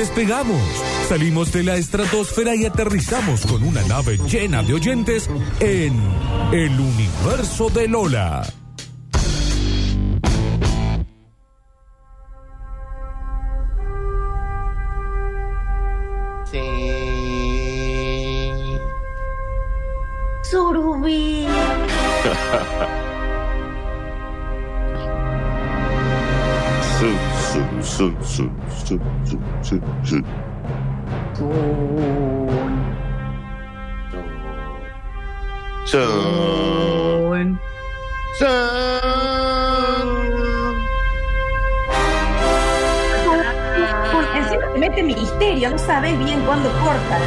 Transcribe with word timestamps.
Despegamos, 0.00 0.62
salimos 1.10 1.52
de 1.52 1.62
la 1.62 1.76
estratosfera 1.76 2.56
y 2.56 2.64
aterrizamos 2.64 3.44
con 3.44 3.62
una 3.62 3.82
nave 3.82 4.16
llena 4.16 4.62
de 4.62 4.72
oyentes 4.72 5.28
en 5.60 5.92
el 6.52 6.70
universo 6.80 7.68
de 7.68 7.86
Lola. 7.86 8.59
Su. 28.00 28.16
Su. 28.22 28.98
Su. 29.62 29.76
Encima 44.34 44.72
te 44.72 44.78
mete 44.78 45.02
misterio, 45.02 45.70
no 45.70 45.78
sabes 45.78 46.18
bien 46.18 46.40
cuándo 46.46 46.70
corta. 46.82 47.18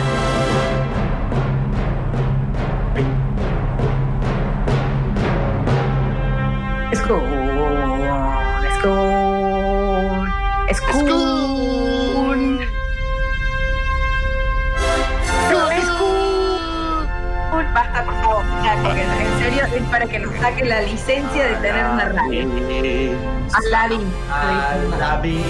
Para 19.94 20.08
que 20.08 20.18
nos 20.18 20.36
saque 20.38 20.66
la 20.66 20.82
licencia 20.82 21.46
de 21.46 21.56
tener 21.58 21.86
una 21.86 22.06
radio. 22.06 22.50
Aladdin. 23.54 24.12
Aladdin. 24.32 25.44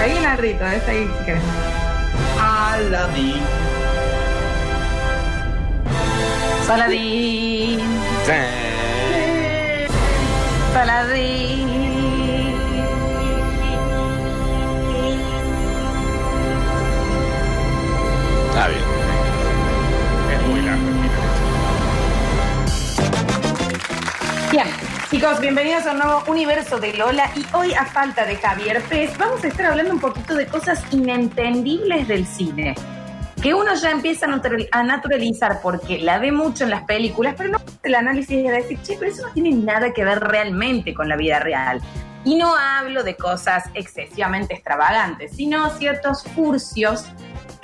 Ahí 0.00 0.14
Narrito, 0.22 0.64
está 0.64 0.92
ahí 0.92 1.10
si 1.18 1.24
querés. 1.24 1.42
Aladdin. 2.40 3.42
Saladín, 6.66 7.80
Saladín. 10.72 11.75
Bien, 24.56 24.68
chicos, 25.10 25.38
bienvenidos 25.38 25.84
a 25.84 25.92
un 25.92 25.98
nuevo 25.98 26.22
universo 26.28 26.78
de 26.78 26.94
Lola. 26.94 27.30
Y 27.36 27.44
hoy, 27.54 27.74
a 27.74 27.84
falta 27.84 28.24
de 28.24 28.36
Javier 28.36 28.80
Pez, 28.88 29.14
vamos 29.18 29.44
a 29.44 29.48
estar 29.48 29.66
hablando 29.66 29.92
un 29.92 30.00
poquito 30.00 30.34
de 30.34 30.46
cosas 30.46 30.82
inentendibles 30.92 32.08
del 32.08 32.26
cine. 32.26 32.74
Que 33.42 33.52
uno 33.52 33.74
ya 33.74 33.90
empieza 33.90 34.24
a 34.24 34.30
natural- 34.30 34.66
a 34.72 34.82
naturalizar 34.82 35.60
porque 35.60 35.98
la 35.98 36.18
ve 36.18 36.32
mucho 36.32 36.64
en 36.64 36.70
las 36.70 36.84
películas, 36.84 37.34
pero 37.36 37.50
no 37.50 37.58
el 37.82 37.94
análisis 37.94 38.42
de 38.42 38.50
decir, 38.50 38.80
che, 38.80 38.96
pero 38.98 39.12
eso 39.12 39.26
no 39.26 39.32
tiene 39.34 39.50
nada 39.50 39.92
que 39.92 40.02
ver 40.06 40.20
realmente 40.20 40.94
con 40.94 41.06
la 41.10 41.16
vida 41.16 41.38
real. 41.38 41.82
Y 42.24 42.36
no 42.36 42.56
hablo 42.56 43.02
de 43.02 43.14
cosas 43.14 43.64
excesivamente 43.74 44.54
extravagantes, 44.54 45.36
sino 45.36 45.68
ciertos 45.76 46.24
furcios 46.34 47.04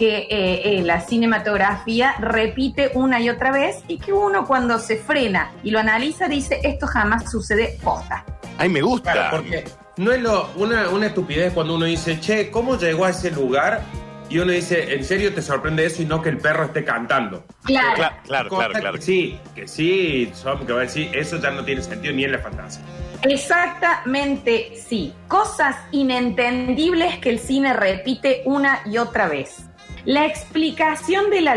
que 0.02 0.26
eh, 0.28 0.78
eh, 0.78 0.82
la 0.82 1.00
cinematografía 1.00 2.16
repite 2.18 2.90
una 2.94 3.20
y 3.20 3.30
otra 3.30 3.52
vez 3.52 3.84
y 3.86 3.98
que 3.98 4.12
uno 4.12 4.48
cuando 4.48 4.80
se 4.80 4.96
frena 4.96 5.52
y 5.62 5.70
lo 5.70 5.78
analiza 5.78 6.26
dice, 6.26 6.58
esto 6.64 6.88
jamás 6.88 7.30
sucede 7.30 7.78
posta. 7.80 8.24
Ay, 8.58 8.68
me 8.68 8.82
gusta. 8.82 9.12
Claro, 9.12 9.36
porque 9.36 9.62
no 9.98 10.10
es 10.10 10.20
lo, 10.20 10.50
una, 10.56 10.88
una 10.88 11.06
estupidez 11.06 11.52
cuando 11.52 11.76
uno 11.76 11.84
dice, 11.84 12.18
che, 12.18 12.50
¿cómo 12.50 12.76
llegó 12.76 13.04
a 13.04 13.10
ese 13.10 13.30
lugar? 13.30 13.80
Y 14.28 14.40
uno 14.40 14.50
dice, 14.50 14.92
¿en 14.92 15.04
serio 15.04 15.32
te 15.32 15.40
sorprende 15.40 15.86
eso 15.86 16.02
y 16.02 16.04
no 16.04 16.20
que 16.20 16.30
el 16.30 16.38
perro 16.38 16.64
esté 16.64 16.82
cantando? 16.82 17.44
Claro. 17.62 17.94
Claro, 17.94 18.16
claro, 18.24 18.48
claro, 18.48 18.72
claro. 18.72 18.96
Que 18.96 19.02
sí, 19.02 19.38
que 19.54 19.68
sí, 19.68 20.32
son, 20.34 20.66
que 20.66 20.72
va 20.72 20.80
a 20.80 20.82
decir, 20.82 21.10
eso 21.14 21.38
ya 21.38 21.52
no 21.52 21.64
tiene 21.64 21.80
sentido 21.80 22.12
ni 22.12 22.24
en 22.24 22.32
la 22.32 22.38
fantasía. 22.40 22.82
Exactamente, 23.22 24.72
sí. 24.74 25.14
Cosas 25.28 25.76
inentendibles 25.92 27.18
que 27.18 27.30
el 27.30 27.38
cine 27.38 27.72
repite 27.72 28.42
una 28.46 28.80
y 28.84 28.98
otra 28.98 29.28
vez. 29.28 29.68
La 30.04 30.26
explicación 30.26 31.30
del, 31.30 31.48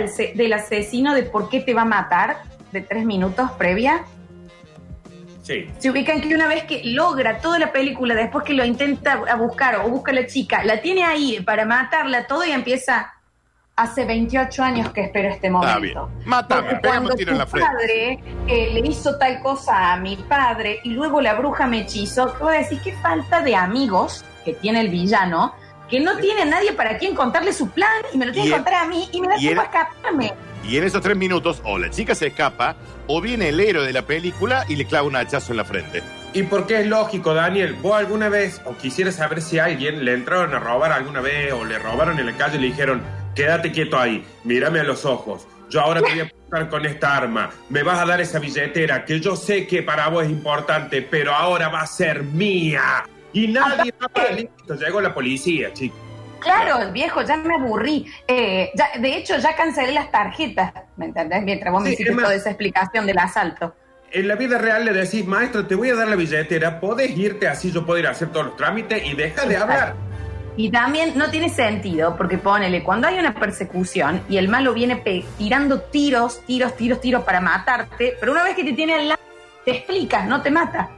asesino 0.53 1.13
de 1.16 1.23
por 1.23 1.50
qué 1.50 1.61
te 1.61 1.73
va 1.73 1.81
a 1.83 1.85
matar, 1.85 2.38
de 2.72 2.81
tres 2.81 3.06
minutos 3.06 3.51
previa, 3.57 4.03
Sí. 5.41 5.67
se 5.78 5.91
ubican 5.91 6.22
que 6.22 6.33
una 6.33 6.47
vez 6.47 6.63
que 6.63 6.81
logra 6.85 7.38
toda 7.38 7.59
la 7.59 7.72
película, 7.72 8.16
después 8.16 8.44
que 8.44 8.53
lo 8.53 8.66
intenta 8.66 9.13
a 9.29 9.35
buscar 9.35 9.75
o 9.75 9.89
busca 9.89 10.11
a 10.11 10.16
la 10.16 10.25
chica, 10.25 10.63
la 10.63 10.81
tiene 10.81 11.03
ahí 11.03 11.39
para 11.41 11.66
matarla 11.66 12.25
todo 12.28 12.44
y 12.45 12.51
empieza. 12.51 13.11
Hace 13.78 14.06
28 14.06 14.63
años 14.63 14.89
que 14.91 15.01
espero 15.01 15.27
este 15.27 15.50
momento. 15.50 15.81
bien. 15.81 15.97
Mátame, 16.25 16.79
cuando 16.81 17.13
tiro 17.13 17.33
en 17.33 17.39
la 17.39 17.45
frente. 17.45 17.69
padre 17.69 18.23
eh, 18.47 18.69
le 18.72 18.79
hizo 18.88 19.17
tal 19.17 19.41
cosa 19.41 19.91
a 19.91 19.97
mi 19.97 20.16
padre 20.16 20.79
y 20.85 20.91
luego 20.91 21.19
la 21.19 21.33
bruja 21.33 21.67
me 21.67 21.81
hechizó, 21.81 22.29
te 22.29 22.41
voy 22.41 22.56
a 22.56 22.59
decir 22.59 22.79
qué 22.81 22.94
falta 22.94 23.41
de 23.41 23.53
amigos 23.53 24.23
que 24.45 24.53
tiene 24.53 24.79
el 24.79 24.88
villano, 24.88 25.53
que 25.90 26.00
no 26.00 26.18
tiene 26.18 26.41
a 26.44 26.46
nadie 26.46 26.73
para 26.73 26.97
quien 26.97 27.16
contarle 27.16 27.53
su 27.53 27.69
plan 27.69 27.91
y 28.13 28.18
me 28.18 28.25
lo 28.25 28.31
tiene 28.31 28.47
que 28.50 28.56
el- 28.56 28.62
contar 28.63 28.84
a 28.84 28.85
mí 28.88 29.07
y 29.12 29.22
me 29.22 29.28
da 29.28 29.35
tiempo 29.38 29.62
a 29.62 29.66
escaparme. 29.66 30.34
Y 30.68 30.78
en 30.78 30.84
esos 30.84 31.01
tres 31.01 31.16
minutos, 31.16 31.62
o 31.63 31.78
la 31.78 31.91
chica 31.91 32.16
se 32.16 32.28
escapa, 32.28 32.75
o 33.07 33.22
viene 33.22 33.50
el 33.50 33.59
héroe 33.59 33.85
de 33.85 33.94
la 33.94 34.01
película 34.01 34.66
y 34.68 34.75
le 34.75 34.85
clava 34.85 35.07
un 35.07 35.16
hachazo 35.16 35.51
en 35.53 35.57
la 35.57 35.63
frente. 35.66 36.01
¿Y 36.34 36.41
por 36.44 36.66
qué 36.66 36.81
es 36.81 36.88
lógico, 36.88 37.34
Daniel? 37.35 37.74
¿Vos 37.81 37.95
alguna 37.95 38.29
vez, 38.29 38.62
o 38.66 38.75
quisieras 38.75 39.16
saber 39.16 39.41
si 39.44 39.59
a 39.59 39.66
alguien 39.66 40.03
le 40.03 40.13
entraron 40.13 40.53
a 40.56 40.59
robar 40.59 40.91
alguna 40.91 41.22
vez, 41.22 41.53
o 41.53 41.63
le 41.63 41.78
robaron 41.78 42.18
en 42.19 42.25
la 42.25 42.34
calle 42.34 42.57
y 42.57 42.62
le 42.62 42.68
dijeron, 42.68 43.03
quédate 43.35 43.72
quieto 43.72 44.00
ahí, 44.00 44.25
mírame 44.44 44.79
a 44.79 44.84
los 44.84 45.06
ojos, 45.06 45.47
yo 45.69 45.81
ahora 45.81 46.01
te 46.01 46.09
voy 46.09 46.19
a 46.19 46.24
apuntar 46.24 46.69
con 46.69 46.85
esta 46.85 47.16
arma, 47.16 47.51
me 47.69 47.84
vas 47.84 48.00
a 48.00 48.06
dar 48.06 48.19
esa 48.22 48.40
billetera 48.40 49.06
que 49.06 49.19
yo 49.19 49.35
sé 49.35 49.68
que 49.68 49.84
para 49.84 50.07
vos 50.09 50.24
es 50.25 50.29
importante, 50.31 51.01
pero 51.03 51.34
ahora 51.34 51.69
va 51.69 51.81
a 51.81 51.88
ser 51.88 52.24
mía. 52.24 53.06
Y 53.35 53.47
nadie 53.50 53.94
va 54.01 54.07
para 54.07 54.31
listo, 54.31 54.75
llegó 54.75 55.01
la 55.01 55.13
policía, 55.13 55.73
chicos. 55.73 56.00
Claro, 56.40 56.91
viejo, 56.91 57.22
ya 57.23 57.38
me 57.38 57.56
aburrí. 57.56 58.06
Eh, 58.28 58.72
ya, 58.75 58.90
de 59.00 59.18
hecho, 59.18 59.38
ya 59.38 59.56
cancelé 59.56 59.91
las 59.91 60.09
tarjetas, 60.12 60.72
¿me 60.96 61.06
entendés? 61.06 61.44
Mientras 61.44 61.72
vos 61.74 61.81
me 61.84 61.90
Sí, 61.90 61.94
hiciste 61.95 62.12
es 62.12 62.16
más- 62.16 62.24
toda 62.25 62.35
esa 62.35 62.50
explicación 62.51 63.06
del 63.06 63.18
asalto. 63.18 63.75
En 64.12 64.28
la 64.29 64.35
vida 64.35 64.57
real 64.57 64.85
le 64.85 64.94
decís, 64.94 65.25
maestro, 65.25 65.66
te 65.66 65.75
voy 65.75 65.90
a 65.90 65.95
dar 65.95 66.07
la 66.07 66.16
billetera, 66.16 66.79
podés 66.79 67.18
irte 67.18 67.47
así, 67.47 67.72
yo 67.72 67.85
puedo 67.85 68.00
ir 68.00 68.07
a 68.07 68.12
hacer 68.12 68.29
todos 68.29 68.45
los 68.45 68.56
trámites 68.56 69.06
y 69.06 69.16
deja 69.16 69.45
de 69.45 69.57
hablar. 69.57 69.95
Y 70.56 70.69
también 70.72 71.18
no 71.18 71.29
tiene 71.29 71.50
sentido, 71.50 72.16
porque 72.16 72.38
ponele, 72.38 72.84
cuando 72.84 73.07
hay 73.09 73.19
una 73.19 73.34
persecución 73.34 74.22
y 74.29 74.38
el 74.38 74.47
malo 74.47 74.74
viene 74.74 74.95
tirando 75.38 75.81
tiros, 75.81 76.40
tiros, 76.45 76.78
tiros, 76.78 77.01
tiros 77.01 77.24
para 77.25 77.41
matarte, 77.41 78.16
pero 78.19 78.31
una 78.31 78.44
vez 78.44 78.56
que 78.56 78.63
te 78.63 78.72
tiene 78.72 78.94
al 78.94 79.09
lado, 79.09 79.22
te 79.66 79.72
explicas, 79.72 80.25
no 80.28 80.41
te 80.41 80.51
mata. 80.51 80.90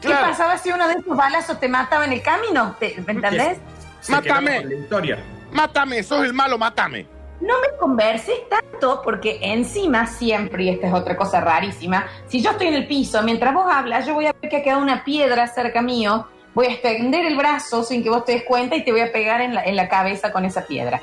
¿Qué 0.00 0.08
Claro. 0.08 0.26
pasaba 0.28 0.58
si 0.58 0.70
uno 0.70 0.86
de 0.88 0.94
esos 0.94 1.16
balazos 1.16 1.58
te 1.58 1.68
mataba 1.68 2.04
en 2.04 2.12
el 2.12 2.22
camino? 2.22 2.76
¿Te- 2.78 2.94
¿Me 3.06 3.12
entendés? 3.12 3.58
Se 4.00 4.12
Mátame. 4.12 4.64
la 4.64 4.74
historia. 4.74 5.18
Mátame, 5.52 6.02
sos 6.02 6.24
el 6.24 6.32
malo, 6.32 6.56
mátame. 6.58 7.06
No 7.40 7.54
me 7.60 7.76
converses 7.78 8.48
tanto 8.48 9.00
porque 9.02 9.38
encima 9.42 10.06
siempre, 10.06 10.64
y 10.64 10.68
esta 10.70 10.88
es 10.88 10.92
otra 10.94 11.16
cosa 11.16 11.40
rarísima, 11.40 12.06
si 12.26 12.42
yo 12.42 12.50
estoy 12.50 12.68
en 12.68 12.74
el 12.74 12.86
piso, 12.88 13.22
mientras 13.22 13.54
vos 13.54 13.66
hablas, 13.72 14.06
yo 14.06 14.14
voy 14.14 14.26
a 14.26 14.32
ver 14.40 14.50
que 14.50 14.56
ha 14.58 14.62
quedado 14.62 14.82
una 14.82 15.04
piedra 15.04 15.46
cerca 15.46 15.80
mío, 15.80 16.26
voy 16.54 16.66
a 16.66 16.72
extender 16.72 17.24
el 17.26 17.36
brazo 17.36 17.82
sin 17.84 18.02
que 18.02 18.10
vos 18.10 18.24
te 18.24 18.32
des 18.32 18.42
cuenta 18.44 18.74
y 18.76 18.84
te 18.84 18.90
voy 18.92 19.00
a 19.02 19.12
pegar 19.12 19.40
en 19.40 19.54
la, 19.54 19.64
en 19.64 19.76
la 19.76 19.88
cabeza 19.88 20.32
con 20.32 20.44
esa 20.44 20.66
piedra. 20.66 21.00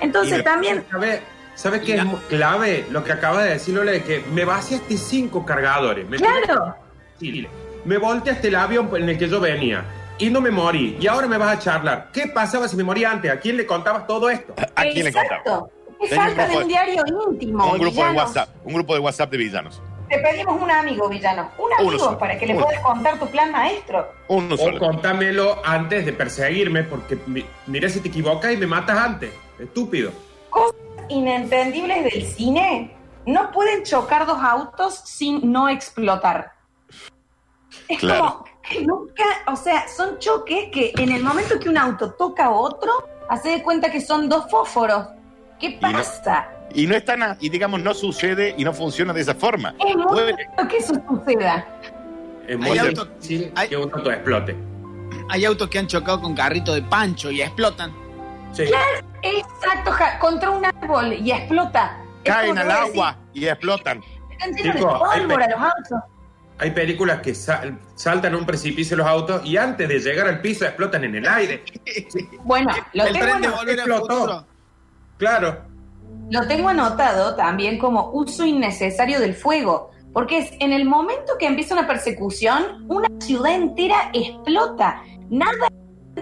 Entonces 0.00 0.42
también... 0.44 0.84
¿Sabes 0.90 1.20
sabe 1.54 1.80
qué 1.80 1.94
es 1.96 2.04
clave? 2.28 2.84
Lo 2.90 3.02
que 3.04 3.12
acaba 3.12 3.42
de 3.44 3.50
decir 3.50 3.74
Lola, 3.74 3.92
de 3.92 4.02
que 4.02 4.20
me 4.32 4.44
vaciaste 4.44 4.96
cinco 4.98 5.44
cargadores. 5.46 6.06
Me 6.08 6.16
Claro, 6.18 6.76
Sí, 7.18 7.46
Me 7.86 7.98
volteaste 7.98 8.48
el 8.48 8.56
avión 8.56 8.90
en 8.96 9.08
el 9.08 9.16
que 9.18 9.28
yo 9.28 9.40
venía 9.40 9.84
y 10.18 10.28
no 10.28 10.40
me 10.40 10.50
morí. 10.50 10.96
Y 11.00 11.06
ahora 11.06 11.26
me 11.28 11.38
vas 11.38 11.56
a 11.56 11.58
charlar. 11.58 12.08
¿Qué 12.12 12.26
pasaba 12.26 12.66
si 12.68 12.76
me 12.76 12.82
moría 12.84 13.10
antes? 13.12 13.30
¿A 13.30 13.38
quién 13.38 13.56
le 13.56 13.64
contabas 13.64 14.06
todo 14.06 14.28
esto? 14.28 14.54
¿A 14.74 14.82
quién 14.82 15.04
le? 15.04 15.10
Exacto. 15.10 15.70
Es 16.00 16.14
falta 16.14 16.46
de 16.46 16.56
un 16.58 16.68
diario 16.68 17.02
íntimo. 17.30 17.72
Un 17.72 17.78
grupo 17.78 18.04
de. 18.04 18.10
WhatsApp, 18.12 18.48
un 18.64 18.74
grupo 18.74 18.92
de 18.94 19.00
WhatsApp 19.00 19.30
de 19.30 19.36
villanos. 19.38 19.80
Te 20.08 20.18
pedimos 20.18 20.60
un 20.60 20.70
amigo, 20.70 21.08
villano. 21.08 21.50
Un 21.58 21.72
amigo 21.78 21.98
solo. 21.98 22.18
para 22.18 22.38
que 22.38 22.46
le 22.46 22.54
puedas 22.54 22.80
contar 22.80 23.18
tu 23.18 23.26
plan 23.28 23.50
maestro. 23.50 24.06
Uno 24.28 24.54
O 24.54 24.58
solo. 24.58 24.78
contámelo 24.78 25.60
antes 25.64 26.04
de 26.06 26.12
perseguirme 26.12 26.82
porque 26.84 27.18
mi- 27.26 27.44
mira 27.66 27.88
si 27.88 28.00
te 28.00 28.08
equivocas 28.08 28.52
y 28.52 28.56
me 28.56 28.66
matas 28.66 28.98
antes. 28.98 29.30
Estúpido. 29.58 30.12
Cosas 30.50 30.76
inentendibles 31.08 32.04
del 32.04 32.24
cine. 32.26 32.94
No 33.26 33.50
pueden 33.50 33.82
chocar 33.84 34.26
dos 34.26 34.38
autos 34.40 34.94
sin 35.04 35.50
no 35.50 35.68
explotar. 35.68 36.52
Es 37.88 37.98
Claro. 37.98 38.20
como, 38.20 38.44
que 38.62 38.80
nunca, 38.84 39.24
o 39.46 39.56
sea, 39.56 39.86
son 39.88 40.18
choques 40.18 40.70
que 40.72 40.92
en 40.96 41.12
el 41.12 41.22
momento 41.22 41.58
que 41.58 41.68
un 41.68 41.78
auto 41.78 42.12
toca 42.12 42.46
a 42.46 42.50
otro, 42.50 42.90
hace 43.28 43.50
de 43.50 43.62
cuenta 43.62 43.90
que 43.90 44.00
son 44.00 44.28
dos 44.28 44.50
fósforos. 44.50 45.06
¿Qué 45.60 45.70
no- 45.80 45.92
pasa? 45.92 46.48
Y 46.74 46.86
no 46.86 46.94
está 46.96 47.16
na- 47.16 47.36
y 47.40 47.48
digamos, 47.48 47.80
no 47.80 47.94
sucede 47.94 48.54
y 48.58 48.64
no 48.64 48.72
funciona 48.72 49.12
de 49.12 49.20
esa 49.20 49.34
forma. 49.34 49.74
Es 49.78 49.96
muy 49.96 50.04
Puede- 50.06 50.32
raro 50.56 50.68
que 50.68 50.76
eso 50.78 50.94
suceda. 51.08 51.64
Es 52.46 52.58
muy 52.58 52.70
Hay 52.70 52.78
auto- 52.78 53.08
hay- 53.56 53.68
que 53.68 53.76
un 53.76 53.92
auto 53.92 54.10
explote. 54.10 54.56
Hay 55.30 55.44
autos 55.44 55.68
que 55.68 55.78
han 55.78 55.86
chocado 55.86 56.20
con 56.20 56.34
carrito 56.34 56.74
de 56.74 56.82
pancho 56.82 57.30
y 57.30 57.40
explotan. 57.42 57.92
Sí. 58.52 58.64
Exacto, 59.22 59.90
ja- 59.92 60.18
contra 60.18 60.50
un 60.50 60.64
árbol 60.64 61.12
y 61.12 61.30
explota. 61.30 61.98
Caen 62.24 62.58
al 62.58 62.70
agua 62.70 63.16
y 63.32 63.46
explotan. 63.46 64.02
Están 64.30 64.52
llenos 64.54 64.74
de 64.76 64.82
pólvora 64.82 65.48
los 65.48 65.60
autos. 65.60 66.00
Hay 66.58 66.70
películas 66.70 67.20
que 67.20 67.34
sal- 67.34 67.78
saltan 67.94 68.34
a 68.34 68.38
un 68.38 68.46
precipicio 68.46 68.96
los 68.96 69.06
autos 69.06 69.44
y 69.44 69.56
antes 69.58 69.88
de 69.88 69.98
llegar 70.00 70.26
al 70.26 70.40
piso 70.40 70.64
explotan 70.64 71.04
en 71.04 71.16
el 71.16 71.28
aire. 71.28 71.62
Bueno, 72.44 72.70
lo 72.94 73.04
el 73.04 73.12
tengo, 73.12 73.26
tren 73.26 73.40
de 73.42 73.46
ano- 73.48 73.56
volver 73.56 73.80
al 73.80 73.88
explotó. 73.88 74.14
futuro. 74.20 74.46
Claro. 75.18 75.62
lo 76.30 76.46
tengo 76.46 76.68
anotado 76.68 77.34
también 77.36 77.78
como 77.78 78.10
uso 78.12 78.44
innecesario 78.46 79.20
del 79.20 79.34
fuego. 79.34 79.90
Porque 80.12 80.38
es 80.38 80.52
en 80.60 80.72
el 80.72 80.86
momento 80.86 81.34
que 81.38 81.46
empieza 81.46 81.74
una 81.74 81.86
persecución, 81.86 82.86
una 82.88 83.08
ciudad 83.20 83.54
entera 83.54 84.10
explota. 84.14 85.02
Nada 85.28 85.68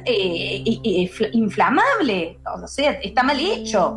eh, 0.05 0.65
eh, 0.67 0.81
eh, 0.83 1.11
fl- 1.13 1.31
inflamable. 1.33 2.39
O 2.61 2.67
sea, 2.67 2.91
está 2.93 3.23
mal 3.23 3.39
hecho. 3.39 3.97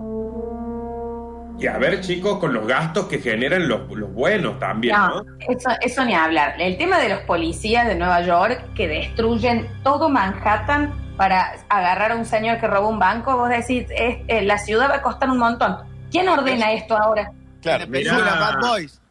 Y 1.59 1.65
a 1.67 1.77
ver, 1.77 2.01
chicos, 2.01 2.37
con 2.39 2.53
los 2.53 2.67
gastos 2.67 3.05
que 3.07 3.19
generan 3.19 3.67
los, 3.67 3.89
los 3.89 4.13
buenos 4.13 4.59
también, 4.59 4.95
No, 4.95 5.07
¿no? 5.07 5.25
eso, 5.49 5.69
eso 5.81 6.05
ni 6.05 6.13
hablar. 6.13 6.55
El 6.61 6.77
tema 6.77 6.99
de 6.99 7.09
los 7.09 7.19
policías 7.21 7.87
de 7.87 7.95
Nueva 7.95 8.21
York 8.21 8.73
que 8.75 8.87
destruyen 8.87 9.67
todo 9.83 10.07
Manhattan 10.07 10.93
para 11.17 11.53
agarrar 11.69 12.11
a 12.11 12.15
un 12.15 12.25
señor 12.25 12.59
que 12.59 12.67
robó 12.67 12.89
un 12.89 12.99
banco, 12.99 13.35
vos 13.35 13.49
decís, 13.49 13.87
es- 13.89 14.19
eh, 14.27 14.43
la 14.43 14.59
ciudad 14.59 14.87
va 14.89 14.97
a 14.97 15.01
costar 15.01 15.29
un 15.31 15.39
montón. 15.39 15.77
¿Quién 16.11 16.29
ordena 16.29 16.71
esto 16.73 16.95
ahora? 16.95 17.31
Claro. 17.63 17.85
Bad 17.89 18.59
Boys. 18.61 19.01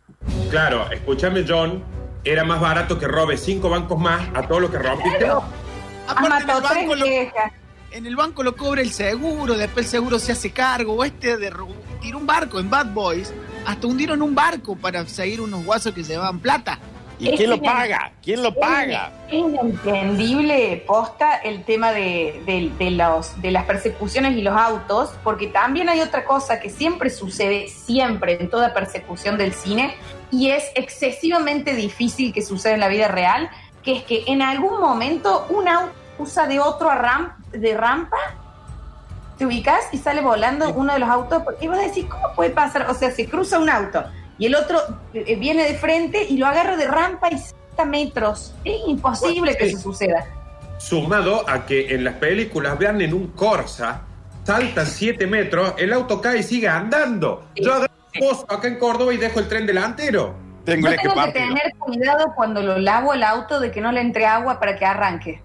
Claro, 0.50 0.88
escúchame, 0.92 1.44
John. 1.46 1.82
Era 2.22 2.44
más 2.44 2.60
barato 2.60 2.98
que 2.98 3.06
robe 3.08 3.36
cinco 3.36 3.68
bancos 3.70 3.98
más 3.98 4.20
a 4.34 4.42
todo 4.42 4.60
lo 4.60 4.70
que 4.70 4.78
rompiste. 4.78 5.18
Claro. 5.18 5.42
Aparte, 6.08 6.36
el, 6.38 6.46
tres 6.46 6.62
banco 6.62 6.94
lo, 6.94 7.04
viejas. 7.04 7.52
En 7.90 8.06
el 8.06 8.16
banco 8.16 8.42
lo 8.42 8.56
cobra 8.56 8.80
el 8.82 8.92
seguro, 8.92 9.54
después 9.56 9.86
el 9.86 9.90
seguro 9.90 10.18
se 10.18 10.32
hace 10.32 10.50
cargo. 10.50 10.94
O 10.94 11.04
este 11.04 11.36
de 11.36 11.52
tiró 12.00 12.18
un 12.18 12.26
barco 12.26 12.58
en 12.60 12.68
Bad 12.70 12.92
Boys, 12.92 13.32
hasta 13.66 13.86
hundieron 13.86 14.22
un 14.22 14.34
barco 14.34 14.76
para 14.76 15.06
seguir 15.06 15.40
unos 15.40 15.64
guasos 15.64 15.92
que 15.94 16.02
llevaban 16.02 16.38
plata. 16.40 16.78
¿Y 17.18 17.30
Es 17.30 17.36
quién 17.36 17.48
lo 17.48 17.62
paga? 17.62 18.12
¿Quién 18.22 18.42
lo 18.42 18.54
paga? 18.54 19.10
Es 19.28 19.34
inentendible, 19.34 20.84
posta, 20.86 21.36
el 21.36 21.64
tema 21.64 21.92
de, 21.92 22.42
de- 22.44 22.70
de 22.78 22.90
los, 22.90 23.40
de 23.40 23.50
las 23.50 23.64
persecuciones 23.64 24.36
y 24.36 24.42
los 24.42 24.54
autos, 24.54 25.10
porque 25.24 25.46
también 25.46 25.88
hay 25.88 26.00
otra 26.02 26.24
cosa 26.24 26.60
que 26.60 26.68
siempre 26.68 27.08
sucede, 27.08 27.68
siempre 27.68 28.36
en 28.38 28.50
toda 28.50 28.74
persecución 28.74 29.38
del 29.38 29.54
cine, 29.54 29.94
y 30.30 30.50
es 30.50 30.64
excesivamente 30.74 31.74
difícil 31.74 32.34
que 32.34 32.42
suceda 32.42 32.74
en 32.74 32.80
la 32.80 32.88
vida 32.88 33.08
real, 33.08 33.48
que 33.82 33.96
es 33.96 34.02
que 34.04 34.24
en 34.26 34.42
algún 34.42 34.78
momento 34.80 35.46
un 35.48 35.68
auto 35.68 35.92
usa 36.18 36.46
de 36.46 36.60
otro 36.60 36.90
a 36.90 36.96
ram- 36.96 37.32
de 37.52 37.76
rampa, 37.76 38.16
te 39.38 39.46
ubicas 39.46 39.84
y 39.92 39.98
sale 39.98 40.22
volando 40.22 40.72
uno 40.72 40.92
de 40.94 40.98
los 40.98 41.08
autos, 41.08 41.42
y 41.60 41.68
vos 41.68 41.78
decís, 41.78 42.06
¿cómo 42.06 42.34
puede 42.34 42.50
pasar? 42.50 42.88
O 42.90 42.94
sea, 42.94 43.10
se 43.10 43.26
cruza 43.26 43.58
un 43.58 43.68
auto 43.68 44.04
y 44.38 44.46
el 44.46 44.54
otro 44.54 44.80
eh, 45.14 45.36
viene 45.36 45.64
de 45.64 45.74
frente 45.74 46.24
y 46.24 46.36
lo 46.36 46.46
agarra 46.46 46.76
de 46.76 46.86
rampa 46.86 47.28
y 47.30 47.38
60 47.38 47.84
metros. 47.86 48.54
Es 48.64 48.80
imposible 48.86 49.56
que 49.56 49.66
eso 49.66 49.78
suceda. 49.78 50.26
Sumado 50.78 51.48
a 51.48 51.64
que 51.64 51.94
en 51.94 52.04
las 52.04 52.14
películas 52.14 52.78
vean 52.78 53.00
en 53.00 53.14
un 53.14 53.28
Corsa, 53.28 54.02
saltan 54.44 54.86
siete 54.86 55.26
metros, 55.26 55.74
el 55.78 55.92
auto 55.92 56.20
cae 56.20 56.38
y 56.38 56.42
sigue 56.42 56.68
andando. 56.68 57.46
Sí. 57.54 57.64
Yo 57.64 57.74
agarro 57.74 57.94
un 58.14 58.28
pozo 58.28 58.46
acá 58.48 58.68
en 58.68 58.78
Córdoba 58.78 59.14
y 59.14 59.16
dejo 59.16 59.40
el 59.40 59.48
tren 59.48 59.66
delantero. 59.66 60.34
Tengo 60.64 60.90
Yo 60.90 60.96
tengo 60.96 61.24
que 61.24 61.32
tener 61.32 61.72
cuidado 61.78 62.32
cuando 62.34 62.60
lo 62.60 62.78
lavo 62.78 63.14
el 63.14 63.22
auto 63.22 63.60
de 63.60 63.70
que 63.70 63.80
no 63.80 63.92
le 63.92 64.00
entre 64.00 64.26
agua 64.26 64.58
para 64.58 64.76
que 64.76 64.84
arranque. 64.84 65.42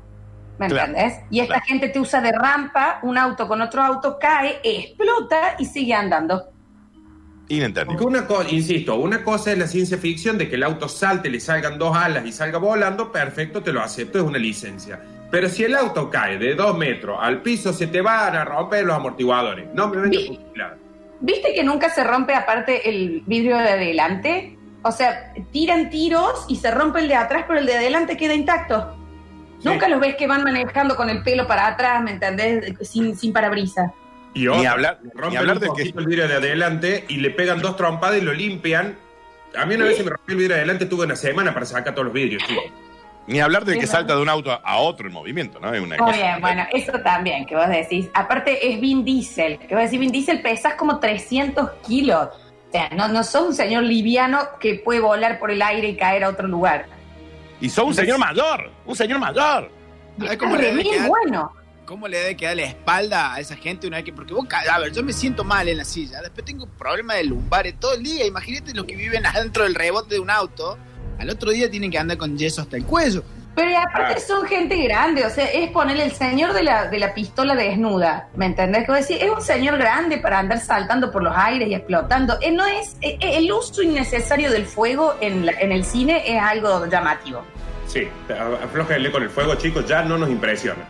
¿Me 0.61 0.67
Claro, 0.67 0.91
entendés? 0.91 1.19
Y 1.31 1.39
esta 1.39 1.55
claro. 1.55 1.65
gente 1.67 1.89
te 1.89 1.99
usa 1.99 2.21
de 2.21 2.31
rampa, 2.31 2.99
un 3.01 3.17
auto 3.17 3.47
con 3.47 3.61
otro 3.61 3.81
auto 3.81 4.17
cae, 4.19 4.59
explota 4.63 5.55
y 5.57 5.65
sigue 5.65 5.93
andando. 5.93 6.37
Porque 6.43 7.55
Inentendible. 7.55 8.05
una 8.05 8.27
cosa, 8.27 8.49
insisto, 8.49 8.95
una 8.95 9.23
cosa 9.23 9.51
es 9.51 9.57
la 9.57 9.67
ciencia 9.67 9.97
ficción 9.97 10.37
de 10.37 10.47
que 10.47 10.55
el 10.55 10.63
auto 10.63 10.87
salte, 10.87 11.29
le 11.29 11.39
salgan 11.39 11.77
dos 11.79 11.97
alas 11.97 12.25
y 12.25 12.31
salga 12.31 12.59
volando, 12.59 13.11
perfecto, 13.11 13.61
te 13.61 13.73
lo 13.73 13.81
acepto, 13.81 14.19
es 14.19 14.23
una 14.23 14.37
licencia. 14.37 15.01
Pero 15.31 15.49
si 15.49 15.63
el 15.63 15.75
auto 15.75 16.09
cae 16.09 16.37
de 16.37 16.55
dos 16.55 16.77
metros 16.77 17.17
al 17.19 17.41
piso, 17.41 17.73
se 17.73 17.87
te 17.87 18.01
van 18.01 18.35
a 18.35 18.45
romper 18.45 18.85
los 18.85 18.95
amortiguadores. 18.95 19.67
No 19.73 19.87
me 19.89 19.97
vengas 19.97 20.27
fusilar. 20.27 20.77
¿Viste 21.21 21.53
que 21.53 21.63
nunca 21.63 21.89
se 21.89 22.03
rompe 22.03 22.35
aparte 22.35 22.87
el 22.89 23.23
vidrio 23.25 23.57
de 23.57 23.69
adelante? 23.69 24.57
O 24.83 24.91
sea, 24.91 25.33
tiran 25.51 25.89
tiros 25.89 26.45
y 26.47 26.55
se 26.55 26.71
rompe 26.71 26.99
el 26.99 27.07
de 27.07 27.15
atrás, 27.15 27.45
pero 27.47 27.59
el 27.59 27.65
de 27.65 27.75
adelante 27.75 28.15
queda 28.15 28.33
intacto. 28.33 28.95
Sí. 29.61 29.67
Nunca 29.69 29.87
los 29.87 29.99
ves 29.99 30.15
que 30.15 30.27
van 30.27 30.43
manejando 30.43 30.95
con 30.95 31.09
el 31.09 31.21
pelo 31.23 31.47
para 31.47 31.67
atrás, 31.67 32.01
¿me 32.03 32.11
entendés? 32.11 32.75
Sin, 32.87 33.15
sin 33.15 33.31
parabrisas. 33.31 33.91
Y 34.33 34.47
otra, 34.47 34.61
Ni 34.61 34.65
hablar- 34.67 34.99
rompen 35.13 35.37
hablar 35.39 35.57
un 35.57 35.61
de 35.61 35.69
que- 35.75 35.89
el 35.99 36.05
vidrio 36.05 36.27
de 36.27 36.35
adelante 36.35 37.05
y 37.09 37.17
le 37.17 37.29
pegan 37.31 37.61
dos 37.61 37.75
trompadas 37.75 38.17
y 38.17 38.21
lo 38.21 38.33
limpian. 38.33 38.97
A 39.55 39.65
mí 39.65 39.75
una 39.75 39.85
vez 39.85 39.97
se 39.97 40.03
me 40.03 40.09
rompió 40.11 40.33
el 40.33 40.37
vidrio 40.37 40.55
de 40.55 40.61
adelante, 40.61 40.85
tuve 40.85 41.05
una 41.05 41.15
semana 41.15 41.53
para 41.53 41.65
sacar 41.65 41.93
todos 41.93 42.05
los 42.05 42.13
vidrios. 42.13 42.41
Ni 43.27 43.39
hablar 43.39 43.65
de 43.65 43.77
que 43.77 43.85
salta 43.85 44.15
de 44.15 44.21
un 44.21 44.29
auto 44.29 44.51
a 44.63 44.77
otro 44.77 45.07
en 45.07 45.13
movimiento, 45.13 45.59
¿no? 45.59 45.73
Es 45.73 45.79
una 45.81 45.95
Muy 45.97 46.05
cosa- 46.05 46.17
bien, 46.17 46.41
bueno, 46.41 46.65
eso 46.73 46.93
también 47.03 47.45
que 47.45 47.55
vos 47.55 47.67
decís. 47.69 48.09
Aparte 48.13 48.71
es 48.71 48.81
Vin 48.81 49.05
Diesel, 49.05 49.59
que 49.59 49.75
vos 49.75 49.83
decís, 49.83 49.99
Vin 49.99 50.11
Diesel 50.11 50.41
pesas 50.41 50.73
como 50.75 50.99
300 50.99 51.69
kilos. 51.87 52.29
O 52.69 52.71
sea, 52.71 52.89
no, 52.95 53.09
no 53.09 53.23
sos 53.23 53.49
un 53.49 53.53
señor 53.53 53.83
liviano 53.83 54.39
que 54.59 54.75
puede 54.75 55.01
volar 55.01 55.37
por 55.39 55.51
el 55.51 55.61
aire 55.61 55.89
y 55.89 55.97
caer 55.97 56.23
a 56.23 56.29
otro 56.29 56.47
lugar. 56.47 56.85
Y 57.61 57.69
sos 57.69 57.85
un 57.85 57.93
señor 57.93 58.17
mayor, 58.17 58.69
un 58.85 58.95
señor 58.95 59.19
mayor. 59.19 59.71
¿Sabes 60.17 60.33
Es 60.33 60.37
cómo 60.37 60.57
le, 60.57 60.63
debe 60.63 60.83
quedar, 60.83 61.07
bueno. 61.07 61.53
cómo 61.85 62.07
le 62.07 62.17
debe 62.17 62.35
quedar 62.35 62.55
la 62.57 62.63
espalda 62.63 63.33
a 63.33 63.39
esa 63.39 63.55
gente 63.55 63.87
una 63.87 63.97
vez 63.97 64.05
que.? 64.05 64.13
Porque 64.13 64.33
vos, 64.33 64.45
a 64.51 64.79
ver, 64.79 64.91
yo 64.91 65.03
me 65.03 65.13
siento 65.13 65.43
mal 65.43 65.69
en 65.69 65.77
la 65.77 65.85
silla, 65.85 66.21
después 66.21 66.43
tengo 66.43 66.65
problemas 66.65 67.17
de 67.17 67.25
lumbares 67.25 67.79
todo 67.79 67.93
el 67.93 68.03
día. 68.03 68.25
Imagínate 68.25 68.73
los 68.73 68.85
que 68.85 68.95
viven 68.95 69.25
adentro 69.25 69.63
del 69.63 69.75
rebote 69.75 70.15
de 70.15 70.19
un 70.19 70.29
auto. 70.29 70.77
Al 71.19 71.29
otro 71.29 71.51
día 71.51 71.69
tienen 71.69 71.91
que 71.91 71.99
andar 71.99 72.17
con 72.17 72.35
yeso 72.35 72.61
hasta 72.61 72.77
el 72.77 72.83
cuello. 72.85 73.23
Pero 73.53 73.77
aparte 73.77 74.15
Ah. 74.17 74.19
son 74.25 74.45
gente 74.47 74.77
grande, 74.77 75.25
o 75.25 75.29
sea, 75.29 75.45
es 75.45 75.69
ponerle 75.71 76.05
el 76.05 76.11
señor 76.13 76.53
de 76.53 76.63
la, 76.63 76.87
de 76.87 76.97
la 76.99 77.13
pistola 77.13 77.53
desnuda, 77.53 78.29
¿me 78.35 78.45
entendés? 78.45 78.85
Que 78.85 78.91
vos 78.91 79.07
decís, 79.07 79.21
es 79.21 79.29
un 79.29 79.41
señor 79.41 79.77
grande 79.77 80.17
para 80.19 80.39
andar 80.39 80.59
saltando 80.59 81.11
por 81.11 81.21
los 81.21 81.35
aires 81.35 81.67
y 81.67 81.73
explotando. 81.75 82.37
Eh, 82.41 82.51
no 82.51 82.65
es, 82.65 82.95
eh, 83.01 83.17
eh, 83.19 83.37
el 83.37 83.51
uso 83.51 83.81
innecesario 83.83 84.49
del 84.51 84.65
fuego 84.65 85.15
en, 85.19 85.45
la- 85.45 85.51
en 85.53 85.71
el 85.73 85.83
cine 85.83 86.23
es 86.25 86.41
algo 86.41 86.85
llamativo. 86.85 87.43
Sí, 87.87 88.07
aflójenle 88.63 89.11
con 89.11 89.21
el 89.23 89.29
fuego, 89.29 89.55
chicos, 89.55 89.85
ya 89.85 90.01
no 90.01 90.17
nos 90.17 90.29
impresiona. 90.29 90.83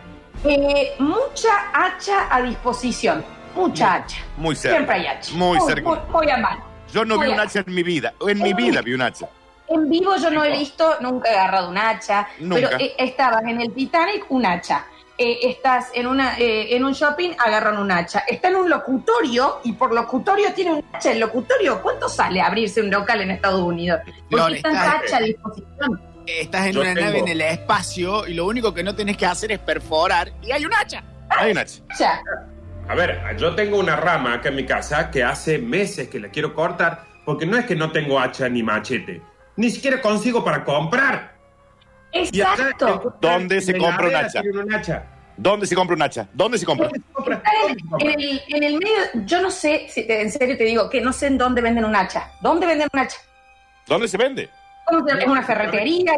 Eh, 0.44 0.92
mucha 1.00 1.48
hacha 1.74 2.28
a 2.30 2.42
disposición, 2.42 3.24
mucha 3.56 3.94
hacha. 3.94 4.18
Muy 4.36 4.54
cerca. 4.54 4.76
Siempre 4.76 4.96
hay 4.96 5.06
hacha. 5.08 5.32
Muy 5.34 5.58
Muy, 5.58 5.66
cerca. 5.68 5.88
muy- 5.88 5.98
muy 6.12 6.30
a 6.30 6.36
mano. 6.36 6.64
Yo 6.92 7.04
no 7.04 7.18
vi 7.18 7.28
un 7.28 7.40
hacha 7.40 7.64
en 7.66 7.74
mi 7.74 7.82
vida. 7.82 8.12
En 8.28 8.40
mi 8.40 8.52
vida 8.52 8.82
vi 8.82 8.92
un 8.94 9.02
hacha. 9.02 9.26
En 9.68 9.88
vivo 9.88 10.16
yo 10.16 10.30
no 10.30 10.44
he 10.44 10.50
visto, 10.58 10.96
nunca 11.00 11.30
he 11.30 11.34
agarrado 11.36 11.70
un 11.70 11.78
hacha, 11.78 12.28
Nunca. 12.40 12.54
pero 12.70 12.78
eh, 12.78 12.94
estabas 12.98 13.42
en 13.44 13.60
el 13.60 13.72
Titanic, 13.72 14.26
un 14.30 14.44
hacha. 14.44 14.84
Eh, 15.18 15.38
estás 15.42 15.90
en 15.94 16.06
una 16.06 16.36
eh, 16.38 16.74
en 16.74 16.84
un 16.84 16.92
shopping, 16.92 17.30
agarran 17.38 17.78
un 17.78 17.90
hacha. 17.92 18.20
Está 18.26 18.48
en 18.48 18.56
un 18.56 18.68
locutorio 18.68 19.60
y 19.64 19.72
por 19.72 19.94
locutorio 19.94 20.52
tiene 20.52 20.72
un 20.74 20.84
hacha. 20.92 21.12
El 21.12 21.20
locutorio, 21.20 21.80
¿cuánto 21.80 22.08
sale 22.08 22.40
abrirse 22.40 22.80
un 22.80 22.90
local 22.90 23.20
en 23.20 23.30
Estados 23.30 23.60
Unidos? 23.60 24.00
Porque 24.30 24.56
está 24.56 24.68
está- 24.70 24.92
hacha 24.98 25.16
a 25.18 25.20
disposición. 25.20 26.02
Estás 26.26 26.66
en 26.66 26.72
Yo 26.72 26.80
una 26.80 26.94
tengo- 26.94 27.06
nave 27.06 27.18
en 27.20 27.28
el 27.28 27.40
espacio 27.40 28.26
y 28.26 28.34
lo 28.34 28.46
único 28.46 28.72
que 28.74 28.82
no 28.82 28.94
tenés 28.94 29.16
que 29.16 29.26
hacer 29.26 29.52
es 29.52 29.58
perforar 29.58 30.32
y 30.42 30.50
hay 30.52 30.64
un 30.64 30.72
hacha. 30.74 31.02
Hay 31.30 31.52
un 31.52 31.58
hacha. 31.58 31.82
Hacha. 31.90 32.22
A 32.88 32.94
ver, 32.94 33.20
yo 33.38 33.54
tengo 33.54 33.78
una 33.78 33.96
rama 33.96 34.34
acá 34.34 34.48
en 34.48 34.56
mi 34.56 34.66
casa 34.66 35.10
que 35.10 35.22
hace 35.22 35.58
meses 35.58 36.08
que 36.08 36.18
la 36.20 36.28
quiero 36.28 36.54
cortar 36.54 37.04
porque 37.24 37.46
no 37.46 37.56
es 37.56 37.64
que 37.64 37.76
no 37.76 37.90
tengo 37.92 38.18
hacha 38.18 38.48
ni 38.48 38.62
machete. 38.62 39.20
Ni 39.56 39.70
siquiera 39.70 40.00
consigo 40.00 40.44
para 40.44 40.64
comprar. 40.64 41.32
Exacto. 42.12 43.14
en- 43.14 43.20
¿Dónde 43.20 43.60
se 43.60 43.72
en 43.72 43.78
compra 43.78 44.08
un 44.08 44.14
hacha? 44.16 44.40
tienen 44.42 44.60
un 44.64 44.74
hacha. 44.74 45.04
¿Dónde 45.36 45.66
se 45.66 45.74
compra 45.74 45.96
un 45.96 46.02
hacha? 46.02 46.28
¿Dónde 46.32 46.58
se 46.58 46.66
compra? 46.66 46.88
¿Dónde 46.88 47.00
se 47.00 47.12
compra? 47.14 47.36
Está 47.36 47.50
¿Dónde 47.62 47.80
se 47.80 48.04
en, 48.06 48.10
en 48.12 48.20
el, 48.20 48.42
en 48.48 48.62
el 48.64 48.72
medio, 48.78 49.26
yo 49.26 49.40
no 49.40 49.50
sé, 49.50 49.86
si 49.88 50.06
te- 50.06 50.20
en 50.20 50.30
serio 50.30 50.56
te 50.58 50.64
digo, 50.64 50.90
que 50.90 51.00
no 51.00 51.12
sé 51.12 51.26
en 51.28 51.38
dónde 51.38 51.62
venden 51.62 51.84
un 51.84 51.96
hacha. 51.96 52.30
¿Dónde 52.42 52.66
venden 52.66 52.88
un 52.92 53.00
hacha? 53.00 53.16
¿Dónde 53.86 54.08
se 54.08 54.18
vende? 54.18 54.50
¿Cómo 54.86 55.08
se- 55.08 55.18
¿Es 55.18 55.26
una 55.26 55.42
ferretería? 55.42 56.12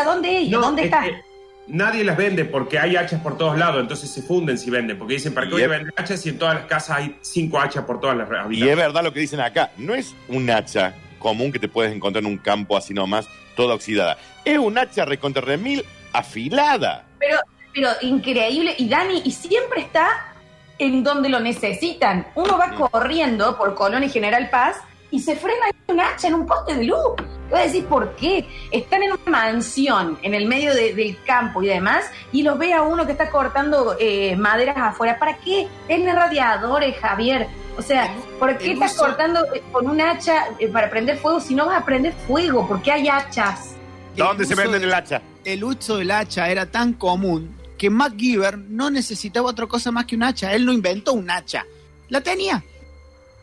¿A 0.00 0.04
dónde 0.04 0.42
es? 0.42 0.48
No, 0.48 0.60
¿Dónde 0.60 0.82
es 0.82 0.86
está? 0.86 1.04
que 1.04 1.20
Nadie 1.68 2.02
las 2.02 2.16
vende 2.16 2.46
porque 2.46 2.78
hay 2.78 2.96
hachas 2.96 3.20
por 3.20 3.36
todos 3.36 3.58
lados, 3.58 3.82
entonces 3.82 4.10
se 4.10 4.22
funden 4.22 4.56
si 4.56 4.70
venden, 4.70 4.98
porque 4.98 5.14
dicen, 5.14 5.34
¿para 5.34 5.46
qué 5.46 5.52
voy 5.52 5.62
a 5.64 5.68
vender 5.68 5.92
hachas 5.98 6.20
si 6.22 6.30
en 6.30 6.38
todas 6.38 6.54
las 6.54 6.64
casas 6.64 6.96
hay 6.96 7.18
cinco 7.20 7.60
hachas 7.60 7.84
por 7.84 8.00
todas 8.00 8.16
las 8.16 8.26
Y 8.50 8.66
es 8.66 8.76
verdad 8.76 9.04
lo 9.04 9.12
que 9.12 9.20
dicen 9.20 9.38
acá. 9.40 9.70
No 9.76 9.94
es 9.94 10.14
un 10.28 10.48
hacha 10.50 10.94
común 11.18 11.52
que 11.52 11.58
te 11.58 11.68
puedes 11.68 11.94
encontrar 11.94 12.24
en 12.24 12.30
un 12.30 12.38
campo 12.38 12.76
así 12.76 12.94
nomás, 12.94 13.28
toda 13.56 13.74
oxidada. 13.74 14.18
Es 14.44 14.58
un 14.58 14.78
hacha 14.78 15.04
recontra 15.04 15.42
remil 15.42 15.84
afilada. 16.12 17.04
Pero, 17.18 17.38
pero 17.74 17.90
increíble. 18.02 18.74
Y 18.78 18.88
Dani, 18.88 19.22
y 19.24 19.30
siempre 19.32 19.80
está 19.80 20.34
en 20.78 21.02
donde 21.02 21.28
lo 21.28 21.40
necesitan. 21.40 22.26
Uno 22.34 22.56
va 22.56 22.74
corriendo 22.74 23.56
por 23.58 23.74
Colón 23.74 24.04
y 24.04 24.08
General 24.08 24.48
Paz 24.50 24.76
y 25.10 25.20
se 25.20 25.36
frena 25.36 25.66
un 25.86 26.00
hacha 26.00 26.28
en 26.28 26.34
un 26.34 26.46
poste 26.46 26.74
de 26.74 26.84
luz. 26.84 26.96
Te 27.16 27.52
voy 27.54 27.60
a 27.60 27.64
decir 27.64 27.84
por 27.86 28.14
qué. 28.16 28.46
Están 28.70 29.02
en 29.02 29.12
una 29.12 29.20
mansión 29.26 30.18
en 30.22 30.34
el 30.34 30.46
medio 30.46 30.74
de- 30.74 30.94
del 30.94 31.16
campo 31.24 31.62
y 31.62 31.66
demás, 31.68 32.04
y 32.30 32.42
los 32.42 32.58
ve 32.58 32.74
a 32.74 32.82
uno 32.82 33.06
que 33.06 33.12
está 33.12 33.30
cortando 33.30 33.96
eh, 33.98 34.36
maderas 34.36 34.76
afuera. 34.76 35.18
¿Para 35.18 35.38
qué? 35.38 35.66
Tiene 35.86 36.12
radiadores, 36.14 36.96
Javier. 36.98 37.46
O 37.78 37.82
sea, 37.82 38.12
¿por 38.38 38.58
qué 38.58 38.72
estás 38.72 38.94
cortando 38.94 39.44
eh, 39.54 39.62
con 39.72 39.88
un 39.88 40.00
hacha 40.00 40.48
eh, 40.58 40.68
para 40.68 40.90
prender 40.90 41.16
fuego 41.18 41.40
si 41.40 41.54
no 41.54 41.66
vas 41.66 41.80
a 41.80 41.84
prender 41.84 42.12
fuego? 42.26 42.66
Porque 42.68 42.92
hay 42.92 43.08
hachas. 43.08 43.76
¿Dónde 44.16 44.44
se 44.44 44.54
venden 44.54 44.80
de- 44.80 44.86
el 44.88 44.94
hacha? 44.94 45.22
El 45.44 45.64
uso 45.64 45.96
del 45.96 46.10
hacha 46.10 46.50
era 46.50 46.66
tan 46.66 46.92
común 46.92 47.56
que 47.78 47.88
MacGyver 47.88 48.58
no 48.58 48.90
necesitaba 48.90 49.48
otra 49.48 49.66
cosa 49.66 49.90
más 49.92 50.04
que 50.04 50.16
un 50.16 50.24
hacha. 50.24 50.52
Él 50.52 50.66
no 50.66 50.72
inventó 50.72 51.12
un 51.14 51.30
hacha. 51.30 51.64
La 52.08 52.20
tenía. 52.20 52.62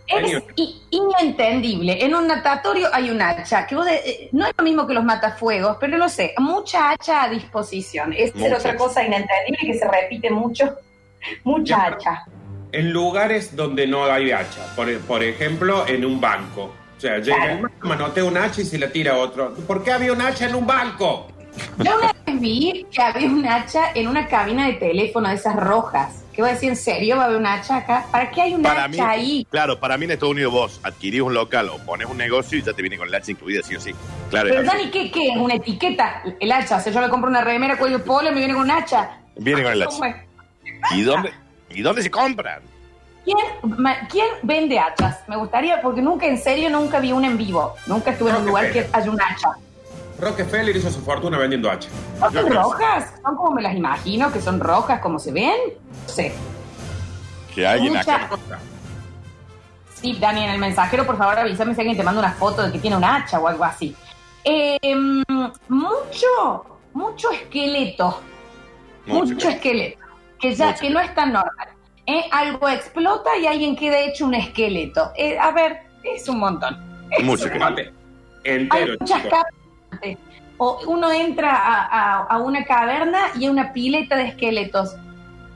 Es 0.08 0.42
inentendible. 0.92 2.04
En 2.04 2.16
un 2.16 2.28
natatorio 2.28 2.88
hay 2.94 3.10
un 3.10 3.22
hacha, 3.22 3.66
que 3.66 3.76
vos 3.76 3.86
de- 3.86 3.96
eh, 3.96 4.30
no 4.32 4.46
es 4.46 4.54
lo 4.58 4.64
mismo 4.64 4.86
que 4.88 4.94
los 4.94 5.04
matafuegos, 5.04 5.78
pero 5.80 5.98
no 5.98 6.10
sé, 6.10 6.34
mucha 6.38 6.92
hacha 6.92 7.24
a 7.24 7.30
disposición. 7.30 8.14
Es 8.14 8.34
Mucha. 8.36 8.58
otra 8.58 8.76
cosa 8.76 9.04
inentendible 9.04 9.58
que 9.62 9.74
se 9.80 9.88
repite 9.88 10.30
mucho. 10.30 10.76
Mucha 11.44 11.86
hacha. 11.86 12.26
En 12.72 12.92
lugares 12.92 13.56
donde 13.56 13.88
no 13.88 14.06
hay 14.06 14.32
hacha, 14.32 14.62
por, 14.76 14.96
por 15.02 15.24
ejemplo, 15.24 15.88
en 15.88 16.06
un 16.06 16.20
banco. 16.22 16.72
O 16.98 17.00
sea, 17.02 17.18
llega 17.20 17.52
el 17.54 17.66
manotea 17.82 18.24
un 18.24 18.38
hacha 18.38 18.62
y 18.62 18.66
se 18.66 18.78
la 18.78 18.90
tira 18.90 19.14
a 19.14 19.18
otro. 19.18 19.54
¿Por 19.68 19.84
qué 19.84 19.92
había 19.92 20.14
un 20.14 20.22
hacha 20.22 20.46
en 20.48 20.56
un 20.56 20.66
banco? 20.68 21.28
Yo 21.80 21.98
una 21.98 22.14
vez 22.26 22.40
vi 22.42 22.86
que 22.92 23.02
había 23.02 23.28
un 23.30 23.46
hacha 23.48 23.92
en 23.96 24.08
una 24.08 24.28
cabina 24.28 24.68
de 24.68 24.74
teléfono 24.74 25.30
de 25.30 25.36
esas 25.36 25.56
rojas. 25.56 26.25
¿Qué 26.36 26.42
voy 26.42 26.50
a 26.52 26.54
decir? 26.54 26.68
¿En 26.70 26.76
serio 26.76 27.16
va 27.16 27.24
a 27.24 27.26
haber 27.28 27.38
un 27.38 27.46
hacha 27.46 27.78
acá? 27.78 28.06
¿Para 28.12 28.30
qué 28.30 28.42
hay 28.42 28.54
un 28.54 28.62
Para 28.62 28.82
hacha 28.84 28.90
mí, 28.90 29.00
ahí? 29.00 29.48
claro, 29.50 29.80
para 29.80 29.98
mí 29.98 30.04
en 30.04 30.12
Estados 30.12 30.34
Unidos 30.34 30.52
vos 30.52 30.80
adquirís 30.84 31.22
un 31.22 31.34
local 31.34 31.70
o 31.70 31.78
pones 31.78 32.08
un 32.10 32.18
negocio 32.18 32.58
y 32.58 32.62
ya 32.62 32.74
te 32.74 32.82
viene 32.82 32.98
con 32.98 33.08
el 33.08 33.16
hacha 33.16 33.32
incluida, 33.32 33.62
sí 33.64 33.76
o 33.76 33.80
sí. 33.80 33.92
Claro, 34.30 34.50
Pero. 34.50 34.64
Dani, 34.64 34.92
¿qué, 34.92 35.10
¿qué 35.12 35.30
es? 35.30 35.38
¿Una 35.38 35.54
etiqueta? 35.56 36.22
El 36.40 36.52
hacha. 36.52 36.76
O 36.76 36.80
sea, 36.82 36.92
yo 36.92 37.00
me 37.00 37.08
compro 37.10 37.30
una 37.30 37.40
remera 37.42 37.78
cuello 37.78 38.04
polo 38.04 38.30
y 38.30 38.34
me 38.34 38.40
viene 38.40 38.54
con 38.54 38.64
un 38.64 38.72
hacha. 38.72 39.12
Viene 39.38 39.64
con 39.64 39.72
el 39.72 39.86
¿Cómo 39.86 40.04
hacha. 40.04 40.26
¿Y 40.94 41.02
dónde, 41.04 41.32
¿Y 41.70 41.82
dónde 41.82 42.02
se 42.04 42.12
compran? 42.12 42.62
¿Quién, 43.24 43.38
ma- 43.78 44.06
¿Quién 44.10 44.28
vende 44.44 44.78
hachas? 44.78 45.22
Me 45.28 45.38
gustaría, 45.38 45.82
porque 45.82 46.02
nunca, 46.02 46.26
en 46.28 46.38
serio, 46.38 46.70
nunca 46.70 47.00
vi 47.00 47.14
una 47.14 47.28
en 47.28 47.38
vivo. 47.38 47.76
Nunca 47.88 48.12
estuve 48.12 48.32
en 48.32 48.36
un 48.38 48.46
lugar 48.46 48.72
que 48.74 48.86
haya 48.92 49.10
un 49.10 49.20
hacha. 49.22 49.50
Rockefeller 50.20 50.76
hizo 50.76 50.90
su 50.90 51.02
fortuna 51.02 51.38
vendiendo 51.38 51.70
hacha. 51.70 51.90
¿No 52.20 52.32
Yo 52.32 52.42
son 52.42 52.54
rojas? 52.54 53.14
¿Son 53.24 53.36
como 53.36 53.52
me 53.52 53.62
las 53.62 53.76
imagino, 53.76 54.32
que 54.32 54.42
son 54.42 54.60
rojas 54.60 55.00
como 55.02 55.20
se 55.20 55.32
ven? 55.32 55.54
No 56.08 56.10
sé. 56.14 56.34
Que 57.54 57.68
alguien 57.68 57.94
Mucha- 57.94 58.16
acá. 58.16 58.38
Sí, 59.94 60.18
Dani, 60.20 60.44
en 60.44 60.52
el 60.52 60.60
mensajero, 60.60 61.06
por 61.06 61.18
favor, 61.18 61.40
avísame 61.40 61.74
si 61.74 61.82
alguien 61.82 61.98
te 61.98 62.04
manda 62.04 62.20
una 62.20 62.32
foto 62.34 62.64
de 62.64 62.72
que 62.72 62.80
tiene 62.80 62.96
un 62.98 63.04
hacha 63.04 63.40
o 63.40 63.48
algo 63.48 63.64
así. 63.64 63.96
Eh, 64.44 64.78
mm, 64.96 65.24
mucho, 65.70 66.66
mucho 66.94 67.32
esqueleto. 67.32 68.22
Mucho. 69.06 69.34
Mucho, 69.34 69.50
esqueleto. 69.50 70.00
Que 70.40 70.54
ya, 70.54 70.68
Mucho. 70.68 70.80
que 70.82 70.90
no 70.90 71.00
es 71.00 71.14
tan 71.16 71.34
normal. 71.34 71.68
Eh, 72.06 72.24
algo 72.32 72.70
explota 72.70 73.36
y 73.38 73.48
alguien 73.48 73.76
queda 73.76 74.00
hecho 74.00 74.26
un 74.26 74.36
esqueleto. 74.36 75.12
Eh, 75.18 75.38
a 75.40 75.52
ver, 75.52 75.82
es 76.04 76.28
un 76.30 76.40
montón. 76.40 76.78
Es 77.12 77.24
Mucho 77.24 77.46
un 77.46 77.52
que- 77.52 77.60
montón. 77.60 77.86
Hay 77.86 77.92
Entero, 78.44 78.94
muchas 79.00 79.24
chicos. 79.24 79.40
O 80.58 80.80
uno 80.88 81.12
entra 81.12 81.52
a, 81.54 81.86
a- 81.86 82.24
a 82.28 82.38
una 82.38 82.64
caverna 82.66 83.28
y 83.36 83.44
hay 83.44 83.50
una 83.50 83.74
pileta 83.74 84.16
de 84.16 84.28
esqueletos. 84.30 84.96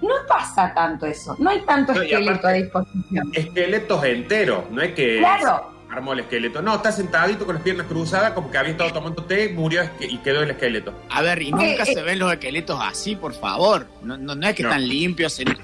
No 0.01 0.13
pasa 0.27 0.73
tanto 0.73 1.05
eso. 1.05 1.35
No 1.39 1.49
hay 1.49 1.61
tanto 1.61 1.93
No, 1.93 2.01
esqueleto 2.01 2.31
aparte- 2.31 2.47
a 2.47 2.51
disposición. 2.51 3.31
Esqueletos 3.33 4.03
enteros, 4.03 4.63
no 4.71 4.81
es 4.81 4.93
que 4.93 5.17
Claro. 5.19 5.71
armó 5.89 6.13
el 6.13 6.19
esqueleto. 6.21 6.61
No, 6.61 6.75
está 6.75 6.91
sentadito 6.91 7.45
con 7.45 7.55
las 7.55 7.63
piernas 7.63 7.87
cruzadas, 7.87 8.31
como 8.33 8.49
que 8.51 8.57
había 8.57 8.71
estado 8.71 8.91
tomando 8.93 9.23
té, 9.23 9.49
murió 9.49 9.83
y 9.99 10.17
quedó 10.19 10.43
el 10.43 10.51
esqueleto. 10.51 10.93
A 11.09 11.21
ver, 11.21 11.41
y 11.41 11.51
nunca 11.51 11.83
eh. 11.83 11.93
se 11.93 12.01
ven 12.01 12.19
los 12.19 12.31
esqueletos 12.31 12.79
así, 12.81 13.15
por 13.15 13.33
favor. 13.33 13.87
No, 14.03 14.17
no, 14.17 14.35
no 14.35 14.47
es 14.47 14.55
que 14.55 14.63
No. 14.63 14.69
están 14.69 14.87
limpios. 14.87 15.39
en- 15.39 15.57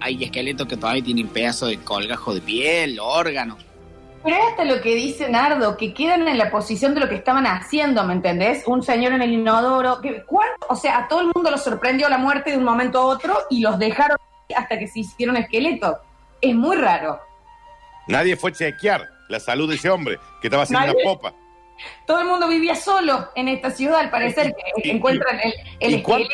Hay 0.00 0.22
esqueletos 0.24 0.66
que 0.66 0.76
todavía 0.76 1.04
tienen 1.04 1.28
pedazos 1.28 1.68
de 1.68 1.78
colgajo 1.78 2.34
de 2.34 2.40
piel, 2.40 2.98
órganos. 3.00 3.58
Pero 4.24 4.36
es 4.36 4.42
hasta 4.50 4.64
lo 4.64 4.80
que 4.80 4.94
dice 4.94 5.28
Nardo, 5.28 5.76
que 5.76 5.92
quedan 5.92 6.28
en 6.28 6.38
la 6.38 6.50
posición 6.50 6.94
de 6.94 7.00
lo 7.00 7.08
que 7.08 7.16
estaban 7.16 7.46
haciendo, 7.46 8.04
¿me 8.04 8.14
entendés? 8.14 8.62
Un 8.66 8.82
señor 8.82 9.12
en 9.12 9.22
el 9.22 9.32
inodoro. 9.32 10.00
Que, 10.00 10.22
¿cuánto? 10.24 10.66
O 10.68 10.76
sea, 10.76 10.98
a 10.98 11.08
todo 11.08 11.20
el 11.20 11.30
mundo 11.34 11.50
lo 11.50 11.58
sorprendió 11.58 12.08
la 12.08 12.18
muerte 12.18 12.50
de 12.50 12.58
un 12.58 12.64
momento 12.64 12.98
a 13.00 13.04
otro 13.06 13.36
y 13.50 13.60
los 13.60 13.78
dejaron 13.78 14.16
hasta 14.56 14.78
que 14.78 14.86
se 14.86 15.00
hicieron 15.00 15.36
esqueletos. 15.36 15.96
Es 16.40 16.54
muy 16.54 16.76
raro. 16.76 17.20
Nadie 18.06 18.36
fue 18.36 18.50
a 18.50 18.54
chequear 18.54 19.08
la 19.28 19.40
salud 19.40 19.68
de 19.68 19.76
ese 19.76 19.90
hombre 19.90 20.18
que 20.40 20.48
estaba 20.48 20.64
haciendo 20.64 20.86
Nadie. 20.86 21.02
una 21.04 21.14
popa. 21.14 21.34
Todo 22.06 22.20
el 22.20 22.26
mundo 22.26 22.46
vivía 22.46 22.76
solo 22.76 23.30
en 23.34 23.48
esta 23.48 23.70
ciudad, 23.70 23.98
al 23.98 24.10
parecer, 24.10 24.54
que 24.82 24.90
encuentran 24.90 25.40
el, 25.40 25.52
el 25.80 25.94
esqueleto 25.94 26.32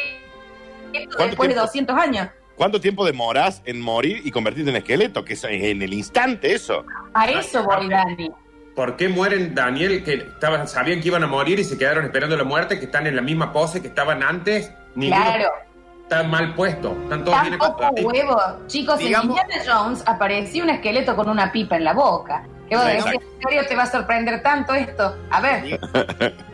después 0.92 1.48
de 1.48 1.54
tiempo? 1.54 1.60
200 1.60 1.96
años. 1.98 2.28
¿Cuánto 2.58 2.80
tiempo 2.80 3.06
demorás 3.06 3.62
en 3.66 3.80
morir 3.80 4.20
y 4.24 4.32
convertirte 4.32 4.70
en 4.70 4.76
esqueleto? 4.76 5.24
Que 5.24 5.34
es 5.34 5.44
en 5.44 5.80
el 5.80 5.94
instante 5.94 6.52
eso. 6.52 6.84
A 7.14 7.26
eso 7.30 7.62
voy, 7.62 7.88
Dani. 7.88 8.30
¿Por 8.74 8.96
qué 8.96 9.08
mueren 9.08 9.54
Daniel, 9.54 10.02
que 10.04 10.14
estaban, 10.14 10.66
sabían 10.66 11.00
que 11.00 11.06
iban 11.08 11.22
a 11.22 11.28
morir 11.28 11.60
y 11.60 11.64
se 11.64 11.78
quedaron 11.78 12.04
esperando 12.04 12.36
la 12.36 12.42
muerte, 12.44 12.78
que 12.80 12.86
están 12.86 13.06
en 13.06 13.14
la 13.14 13.22
misma 13.22 13.52
pose 13.52 13.80
que 13.80 13.86
estaban 13.88 14.24
antes? 14.24 14.72
Ninguno 14.96 15.22
Claro. 15.24 15.48
está 16.02 16.24
mal 16.24 16.54
puesto. 16.54 16.96
Están 17.04 17.24
todos 17.24 17.40
bien 17.42 17.58
huevo. 18.04 18.40
Chicos, 18.66 18.98
Digamos- 18.98 19.38
en 19.38 19.46
Indiana 19.46 19.64
Jones 19.64 20.02
apareció 20.06 20.64
un 20.64 20.70
esqueleto 20.70 21.14
con 21.14 21.28
una 21.28 21.52
pipa 21.52 21.76
en 21.76 21.84
la 21.84 21.92
boca. 21.92 22.44
¿Qué 22.68 22.76
vos 22.76 22.84
decís? 22.84 23.04
Exacto. 23.04 23.26
¿En 23.36 23.42
serio 23.42 23.62
te 23.68 23.76
va 23.76 23.82
a 23.84 23.90
sorprender 23.90 24.42
tanto 24.42 24.74
esto? 24.74 25.16
A 25.30 25.40
ver, 25.40 25.80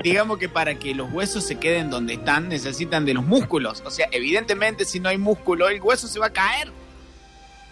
Digamos 0.03 0.39
que 0.39 0.49
para 0.49 0.75
que 0.75 0.95
los 0.95 1.13
huesos 1.13 1.45
se 1.45 1.57
queden 1.57 1.91
donde 1.91 2.15
están, 2.15 2.49
necesitan 2.49 3.05
de 3.05 3.15
los 3.15 3.25
músculos. 3.25 3.83
O 3.85 3.91
sea, 3.91 4.09
evidentemente, 4.13 4.85
si 4.85 5.01
no 5.01 5.09
hay 5.09 5.19
músculo, 5.19 5.69
el 5.69 5.81
hueso 5.81 6.07
se 6.07 6.19
va 6.19 6.27
a 6.27 6.33
caer. 6.33 6.71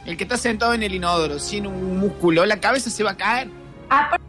El 0.05 0.17
que 0.17 0.25
está 0.25 0.37
sentado 0.37 0.75
en 0.75 0.83
el 0.83 0.95
inodoro 0.95 1.39
sin 1.39 1.67
un 1.67 1.99
músculo, 1.99 2.45
la 2.45 2.59
cabeza 2.59 2.91
se 2.91 3.05
va 3.05 3.13
a 3.13 3.17
caer. 3.17 3.49
aparte, 3.89 4.22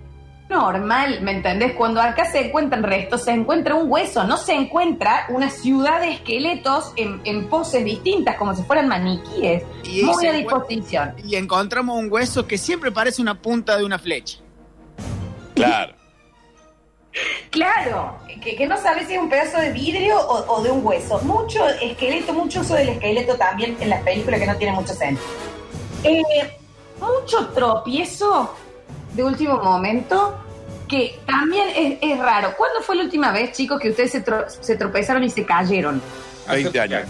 normal, 0.53 1.21
¿me 1.21 1.31
entendés? 1.31 1.73
Cuando 1.73 1.99
acá 1.99 2.25
se 2.31 2.47
encuentran 2.47 2.83
restos, 2.83 3.23
se 3.23 3.31
encuentra 3.31 3.75
un 3.75 3.91
hueso, 3.91 4.23
no 4.23 4.37
se 4.37 4.53
encuentra 4.53 5.25
una 5.29 5.49
ciudad 5.49 5.99
de 5.99 6.13
esqueletos 6.13 6.93
en, 6.95 7.19
en 7.25 7.49
poses 7.49 7.83
distintas, 7.83 8.35
como 8.37 8.55
si 8.55 8.63
fueran 8.63 8.87
maniquíes. 8.87 9.63
Y 9.83 10.03
Muy 10.03 10.27
a 10.27 10.31
disposición. 10.31 11.15
Y 11.25 11.35
encontramos 11.35 11.97
un 11.97 12.11
hueso 12.11 12.47
que 12.47 12.57
siempre 12.57 12.91
parece 12.91 13.21
una 13.21 13.41
punta 13.41 13.77
de 13.77 13.83
una 13.83 13.99
flecha. 13.99 14.37
Claro. 15.55 15.95
Claro, 17.51 18.17
que, 18.43 18.55
que 18.55 18.65
no 18.65 18.75
sabes 18.75 19.05
si 19.05 19.13
es 19.13 19.19
un 19.19 19.29
pedazo 19.29 19.59
de 19.59 19.71
vidrio 19.71 20.17
o, 20.19 20.55
o 20.55 20.63
de 20.63 20.71
un 20.71 20.83
hueso. 20.83 21.19
Mucho 21.19 21.63
esqueleto, 21.69 22.33
mucho 22.33 22.61
uso 22.61 22.73
del 22.73 22.89
esqueleto 22.89 23.35
también 23.35 23.77
en 23.79 23.91
las 23.91 24.01
películas 24.01 24.39
que 24.39 24.47
no 24.47 24.55
tiene 24.55 24.73
mucho 24.73 24.95
sentido. 24.95 25.23
Eh, 26.03 26.23
mucho 26.99 27.49
tropiezo 27.49 28.55
de 29.13 29.23
último 29.23 29.57
momento 29.61 30.37
que 30.87 31.19
también 31.25 31.67
es, 31.75 31.97
es 32.01 32.19
raro. 32.19 32.53
¿Cuándo 32.57 32.81
fue 32.81 32.95
la 32.95 33.03
última 33.03 33.31
vez, 33.31 33.51
chicos, 33.53 33.79
que 33.79 33.89
ustedes 33.89 34.11
se, 34.11 34.23
tro- 34.23 34.47
se 34.47 34.75
tropezaron 34.75 35.23
y 35.23 35.29
se 35.29 35.45
cayeron? 35.45 36.01
20 36.49 36.79
años. 36.79 37.01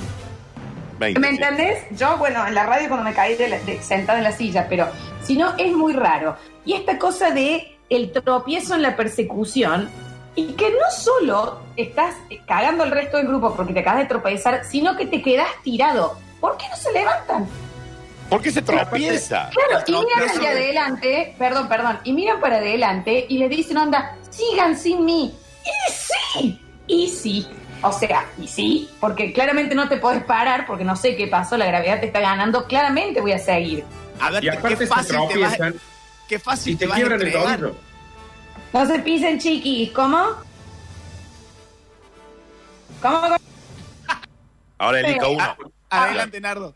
20, 0.99 1.19
¿Me 1.19 1.29
sí. 1.29 1.35
entendés? 1.35 1.83
Yo, 1.91 2.17
bueno, 2.17 2.45
en 2.47 2.53
la 2.55 2.65
radio 2.65 2.87
cuando 2.87 3.03
me 3.03 3.13
caí 3.15 3.35
de 3.35 3.47
la- 3.49 3.59
de- 3.59 3.81
sentada 3.81 4.19
en 4.19 4.23
la 4.23 4.31
silla, 4.31 4.67
pero 4.69 4.87
si 5.23 5.35
no, 5.35 5.53
es 5.57 5.71
muy 5.73 5.93
raro. 5.93 6.35
Y 6.65 6.73
esta 6.73 6.97
cosa 6.99 7.31
de 7.31 7.77
el 7.89 8.11
tropiezo 8.11 8.75
en 8.75 8.83
la 8.83 8.95
persecución, 8.95 9.89
y 10.35 10.53
que 10.53 10.69
no 10.71 10.89
solo 10.95 11.59
estás 11.75 12.15
cagando 12.47 12.83
al 12.83 12.89
resto 12.91 13.17
del 13.17 13.27
grupo 13.27 13.53
porque 13.55 13.71
te 13.73 13.81
acabas 13.81 13.99
de 14.01 14.05
tropezar, 14.07 14.65
sino 14.65 14.95
que 14.97 15.05
te 15.05 15.21
quedas 15.21 15.47
tirado. 15.63 16.17
¿Por 16.39 16.57
qué 16.57 16.65
no 16.69 16.75
se 16.75 16.91
levantan? 16.91 17.47
¿Por 18.33 18.41
qué 18.41 18.51
se 18.51 18.63
tropieza? 18.63 19.51
Claro, 19.51 19.83
y 19.85 19.91
miran 19.91 20.27
hacia 20.27 20.49
adelante, 20.49 21.35
perdón, 21.37 21.69
perdón, 21.69 21.99
y 22.03 22.13
miran 22.13 22.39
para 22.39 22.55
adelante 22.55 23.27
y 23.29 23.37
les 23.37 23.47
dicen, 23.47 23.77
onda, 23.77 24.17
sigan 24.31 24.75
sin 24.75 25.05
mí. 25.05 25.37
Y 25.63 25.91
sí, 25.91 26.59
y 26.87 27.07
sí. 27.09 27.47
O 27.83 27.91
sea, 27.91 28.25
y 28.39 28.47
sí, 28.47 28.89
porque 28.99 29.33
claramente 29.33 29.75
no 29.75 29.87
te 29.87 29.97
podés 29.97 30.23
parar, 30.23 30.65
porque 30.65 30.83
no 30.83 30.95
sé 30.95 31.15
qué 31.15 31.27
pasó, 31.27 31.57
la 31.57 31.67
gravedad 31.67 31.99
te 31.99 32.07
está 32.07 32.21
ganando, 32.21 32.65
claramente 32.65 33.21
voy 33.21 33.33
a 33.33 33.37
seguir. 33.37 33.83
A 34.19 34.31
ver, 34.31 34.43
Y 34.43 34.49
aparte 34.49 34.69
qué 34.69 34.77
se 34.77 34.87
fácil 34.87 35.17
te 35.31 35.37
vas, 35.37 35.57
qué 36.27 36.39
fácil 36.39 36.73
y 36.73 36.75
te 36.75 36.85
te 36.85 36.87
vas 36.87 36.95
quiebran 36.95 37.21
el 37.21 37.31
tobillo. 37.31 37.75
No 38.73 38.85
se 38.87 38.97
pisen 38.97 39.37
chiquis, 39.37 39.91
¿cómo? 39.91 40.23
¿Cómo? 42.99 43.37
Ahora 44.79 44.99
elijo 45.01 45.29
uno. 45.29 45.55
Adelante, 45.91 46.41
Nardo. 46.41 46.73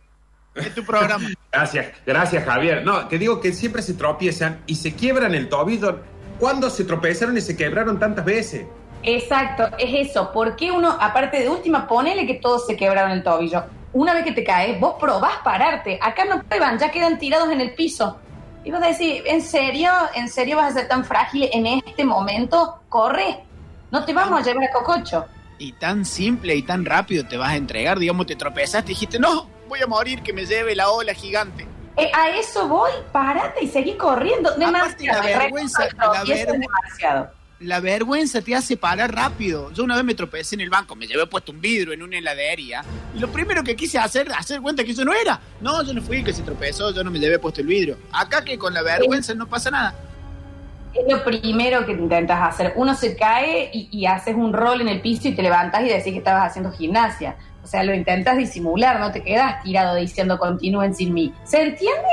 Es 0.58 0.74
tu 0.76 0.84
programa. 0.84 1.30
Gracias, 1.52 1.88
gracias 2.06 2.44
Javier. 2.46 2.86
No, 2.86 3.08
te 3.08 3.18
digo 3.18 3.42
que 3.42 3.52
siempre 3.52 3.82
se 3.82 3.96
tropiezan 3.96 4.62
y 4.68 4.76
se 4.76 4.94
quiebran 4.94 5.34
el 5.34 5.50
tobillo. 5.50 6.02
¿Cuándo 6.40 6.70
se 6.70 6.84
tropezaron 6.84 7.36
y 7.36 7.42
se 7.42 7.58
quebraron 7.58 7.98
tantas 7.98 8.26
veces? 8.26 8.68
Exacto, 9.02 9.64
es 9.80 10.10
eso. 10.10 10.32
¿Por 10.32 10.56
qué 10.56 10.72
uno, 10.72 10.96
aparte 11.00 11.40
de 11.40 11.50
última, 11.50 11.88
ponele 11.88 12.28
que 12.28 12.36
todos 12.36 12.68
se 12.68 12.76
quebraron 12.76 13.12
el 13.12 13.24
tobillo? 13.24 13.64
Una 13.94 14.14
vez 14.14 14.24
que 14.24 14.34
te 14.34 14.44
caes, 14.44 14.80
vos 14.80 14.96
probás 15.00 15.38
pararte. 15.44 15.98
Acá 16.02 16.26
no 16.26 16.44
prueban, 16.44 16.78
ya 16.78 16.92
quedan 16.92 17.18
tirados 17.18 17.50
en 17.52 17.62
el 17.62 17.74
piso. 17.74 18.18
Y 18.64 18.72
vos 18.72 18.82
decís, 18.82 19.24
¿en 19.26 19.42
serio? 19.42 19.90
¿En 20.14 20.28
serio 20.28 20.58
vas 20.58 20.76
a 20.76 20.80
ser 20.80 20.88
tan 20.88 21.06
frágil 21.06 21.50
en 21.54 21.66
este 21.66 22.04
momento? 22.04 22.82
Corre. 22.90 23.40
No 23.92 24.04
te 24.04 24.14
vamos 24.14 24.42
a 24.42 24.44
llevar 24.44 24.66
a 24.66 24.72
Cococho. 24.74 25.26
Y 25.58 25.72
tan 25.72 26.06
simple 26.06 26.54
y 26.56 26.62
tan 26.62 26.86
rápido 26.86 27.26
te 27.26 27.38
vas 27.38 27.50
a 27.50 27.56
entregar, 27.56 27.98
digamos, 27.98 28.28
te 28.28 28.36
tropezaste 28.36 28.92
y 28.92 28.94
dijiste, 28.94 29.18
no, 29.18 29.48
voy 29.68 29.82
a 29.82 29.88
morir, 29.88 30.22
que 30.24 30.34
me 30.34 30.46
lleve 30.46 30.76
la 30.76 30.90
ola 30.90 31.14
gigante. 31.14 31.68
Eh, 31.98 32.12
a 32.14 32.30
eso 32.30 32.68
voy, 32.68 32.92
parate 33.12 33.64
y 33.64 33.68
seguí 33.68 33.96
corriendo. 33.96 34.52
La 34.58 34.68
Demasiado. 34.68 35.24
el 35.28 35.36
vergüenza- 35.40 35.88
la 35.96 36.12
tropiezo 36.14 36.34
es 36.34 36.48
vergü- 36.48 36.60
demasiado. 36.60 37.30
La 37.60 37.80
vergüenza 37.80 38.42
te 38.42 38.54
hace 38.54 38.78
parar 38.78 39.16
rápido. 39.16 39.72
Yo 39.74 39.84
una 39.84 39.96
vez 39.96 40.04
me 40.04 40.14
tropecé 40.14 40.54
en 40.54 40.62
el 40.62 40.70
banco, 40.70 40.96
me 40.96 41.08
llevé 41.08 41.26
puesto 41.26 41.52
un 41.52 41.60
vidrio 41.60 41.92
en 41.92 42.04
una 42.04 42.16
heladería. 42.20 42.84
Y 43.16 43.20
lo 43.20 43.30
primero 43.30 43.64
que 43.64 43.76
quise 43.76 43.98
hacer, 43.98 44.32
hacer 44.32 44.62
cuenta 44.62 44.84
que 44.84 44.94
yo 44.94 45.04
no 45.04 45.12
era. 45.12 45.40
No, 45.60 45.82
yo 45.82 45.92
no 45.92 46.04
fui 46.04 46.18
el 46.18 46.24
que 46.24 46.34
se 46.34 46.44
tropezó, 46.44 46.92
yo 46.94 47.04
no 47.04 47.10
me 47.10 47.18
llevé 47.18 47.40
puesto 47.40 47.62
el 47.62 47.66
vidrio. 47.68 47.98
Acá 48.12 48.46
que 48.46 48.60
con 48.60 48.76
la 48.76 48.84
vergüenza 48.84 49.34
no 49.34 49.48
pasa 49.48 49.72
nada. 49.72 49.96
Es 50.94 51.12
lo 51.12 51.24
primero 51.24 51.84
que 51.84 51.94
intentas 51.94 52.40
hacer. 52.42 52.74
Uno 52.76 52.94
se 52.96 53.16
cae 53.16 53.72
y, 53.74 53.90
y 53.92 54.06
haces 54.06 54.36
un 54.36 54.54
rol 54.54 54.82
en 54.82 54.88
el 54.88 55.02
piso 55.02 55.28
y 55.28 55.36
te 55.36 55.42
levantas 55.42 55.82
y 55.82 55.86
decís 55.90 56.14
que 56.14 56.18
estabas 56.20 56.52
haciendo 56.52 56.72
gimnasia. 56.72 57.38
O 57.68 57.70
sea, 57.70 57.84
lo 57.84 57.94
intentas 57.94 58.38
disimular, 58.38 58.98
no 58.98 59.12
te 59.12 59.22
quedas 59.22 59.62
tirado 59.62 59.96
diciendo 59.96 60.40
continúen 60.40 60.96
sin 60.96 61.14
mí. 61.14 61.34
¿Se 61.44 61.62
entiende? 61.64 62.08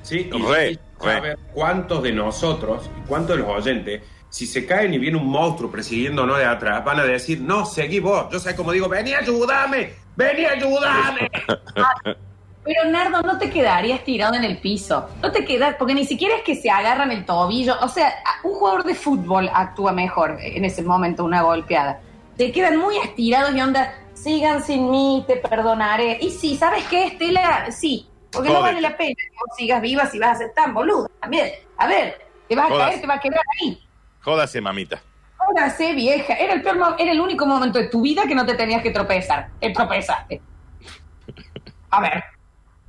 Sí, 0.00 0.30
y 0.32 0.42
Re, 0.42 0.70
y 0.70 0.74
re. 0.74 0.80
saber 1.14 1.38
cuántos 1.52 2.02
de 2.02 2.12
nosotros 2.12 2.88
y 2.98 3.06
cuántos 3.06 3.36
de 3.36 3.42
los 3.42 3.50
oyentes, 3.52 4.00
si 4.30 4.46
se 4.46 4.64
caen 4.64 4.94
y 4.94 4.98
viene 4.98 5.18
un 5.18 5.26
monstruo 5.26 5.70
persiguiéndonos 5.70 6.38
de 6.38 6.46
atrás, 6.46 6.82
van 6.82 7.00
a 7.00 7.04
decir, 7.04 7.42
no, 7.42 7.66
seguí 7.66 8.00
vos. 8.00 8.24
Yo 8.32 8.38
sé 8.38 8.56
como 8.56 8.72
digo, 8.72 8.88
vení, 8.88 9.12
ayúdame, 9.12 9.92
vení, 10.16 10.46
ayúdame. 10.46 11.30
Pero 12.64 12.84
Nardo, 12.90 13.20
no 13.20 13.36
te 13.38 13.50
quedarías 13.50 14.02
tirado 14.02 14.34
en 14.34 14.44
el 14.44 14.58
piso. 14.58 15.10
No 15.20 15.30
te 15.30 15.44
quedas, 15.44 15.74
porque 15.78 15.94
ni 15.94 16.06
siquiera 16.06 16.36
es 16.36 16.42
que 16.42 16.54
se 16.56 16.70
agarran 16.70 17.10
el 17.12 17.26
tobillo. 17.26 17.74
O 17.82 17.88
sea, 17.88 18.08
a- 18.08 18.46
un 18.46 18.54
jugador 18.54 18.84
de 18.84 18.94
fútbol 18.94 19.50
actúa 19.52 19.92
mejor 19.92 20.38
en 20.40 20.64
ese 20.64 20.82
momento, 20.82 21.22
una 21.22 21.42
golpeada. 21.42 22.00
Te 22.38 22.50
quedan 22.50 22.78
muy 22.78 22.96
estirados 22.96 23.54
y 23.54 23.60
onda, 23.60 23.92
sigan 24.22 24.62
sin 24.62 24.90
mí, 24.90 25.24
te 25.26 25.36
perdonaré. 25.36 26.18
Y 26.20 26.30
sí, 26.30 26.56
¿sabes 26.56 26.84
qué, 26.84 27.06
Estela? 27.06 27.70
Sí, 27.70 28.08
porque 28.30 28.50
no 28.50 28.60
vale 28.60 28.80
la 28.80 28.96
pena 28.96 29.14
que 29.16 29.30
vos 29.30 29.56
sigas 29.56 29.82
viva 29.82 30.06
si 30.06 30.18
vas 30.18 30.36
a 30.36 30.38
ser 30.38 30.52
tan 30.54 30.72
boludo. 30.72 31.08
También, 31.20 31.50
a 31.76 31.86
ver, 31.86 32.26
te 32.48 32.56
vas 32.56 32.70
a 32.70 32.76
caer, 32.76 33.00
te 33.00 33.06
vas 33.06 33.18
a 33.18 33.20
quedar 33.20 33.40
ahí. 33.60 33.82
Jódase, 34.20 34.60
mamita. 34.60 35.02
Sé, 35.76 35.92
vieja. 35.92 36.34
Era 36.34 36.54
el, 36.54 36.62
peor 36.62 36.96
era 36.98 37.12
el 37.12 37.20
único 37.20 37.46
momento 37.46 37.78
de 37.78 37.88
tu 37.88 38.00
vida 38.00 38.22
que 38.26 38.34
no 38.34 38.46
te 38.46 38.54
tenías 38.54 38.82
que 38.82 38.90
tropezar. 38.90 39.50
Te 39.60 39.70
tropezaste. 39.70 40.40
A 41.90 42.00
ver, 42.00 42.24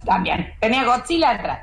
también. 0.05 0.53
Tenía 0.59 0.83
Godzilla 0.83 1.31
atrás. 1.31 1.59